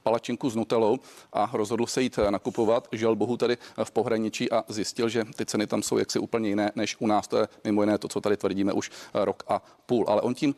[0.02, 0.98] palačinku s nutelou
[1.32, 2.88] a rozhodl se jít eh, nakupovat.
[2.92, 6.48] Žel bohu tady eh, v pohraničí a zjistil, že ty ceny tam jsou jaksi úplně
[6.48, 7.28] jiné než u nás.
[7.28, 10.04] To je mimo jiné to, co tady tvrdíme už eh, rok a půl.
[10.08, 10.54] Ale on tím,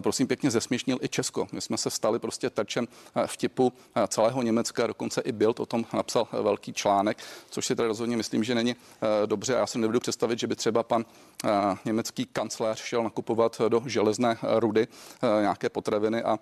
[0.00, 1.46] prosím, pěkně zesměšnil i Česko.
[1.52, 2.88] My jsme se stali prostě terčem
[3.26, 3.72] vtipu
[4.08, 7.18] celého Německa, dokonce i Bild o tom napsal velký článek,
[7.50, 8.76] což si tady rozhodně myslím, že není
[9.26, 9.52] dobře.
[9.52, 11.04] Já si nebudu představit, že by třeba pan
[11.84, 14.88] německý kancléř šel nakupovat do železné rudy
[15.40, 16.38] nějaké potraviny a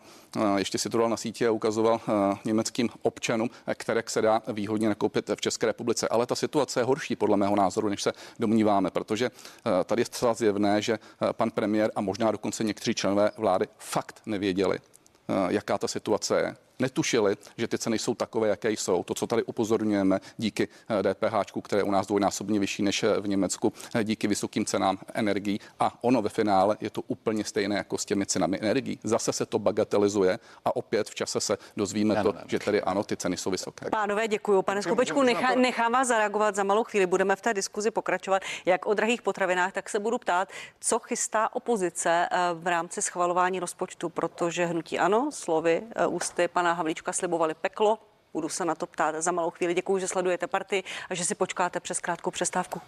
[0.57, 2.01] ještě si to dal na sítě a ukazoval
[2.45, 6.09] německým občanům, které se dá výhodně nakoupit v České republice.
[6.09, 10.07] Ale ta situace je horší podle mého názoru, než se domníváme, protože eh, tady je
[10.07, 15.33] zcela zjevné, že eh, pan premiér a možná dokonce někteří členové vlády fakt nevěděli, eh,
[15.49, 19.03] jaká ta situace je netušili, že ty ceny jsou takové, jaké jsou.
[19.03, 20.69] To, co tady upozorňujeme díky
[21.03, 24.65] DPH, eh, které je u nás dvojnásobně vyšší než eh, v Německu, eh, díky vysokým
[24.65, 25.61] cenám energií.
[25.81, 28.99] A ono ve finále je to úplně stejné jako s těmi cenami energií.
[29.05, 33.17] Zase se to bagatelizuje a opět v čase se dozvíme to, že tady ano, ty
[33.17, 33.91] ceny jsou vysoké.
[33.91, 34.63] Pánové, děkuji.
[34.63, 37.07] Pane Skopečku, nechá, nechám vás zareagovat za malou chvíli.
[37.07, 40.49] Budeme v té diskuzi pokračovat jak o drahých potravinách, tak se budu ptát,
[40.81, 47.13] co chystá opozice v rámci schvalování rozpočtu, protože hnutí ano, slovy ústy pana pana Havlíčka
[47.13, 47.99] slibovali peklo.
[48.33, 49.75] Budu se na to ptát za malou chvíli.
[49.75, 52.81] Děkuji, že sledujete party a že si počkáte přes krátkou přestávku.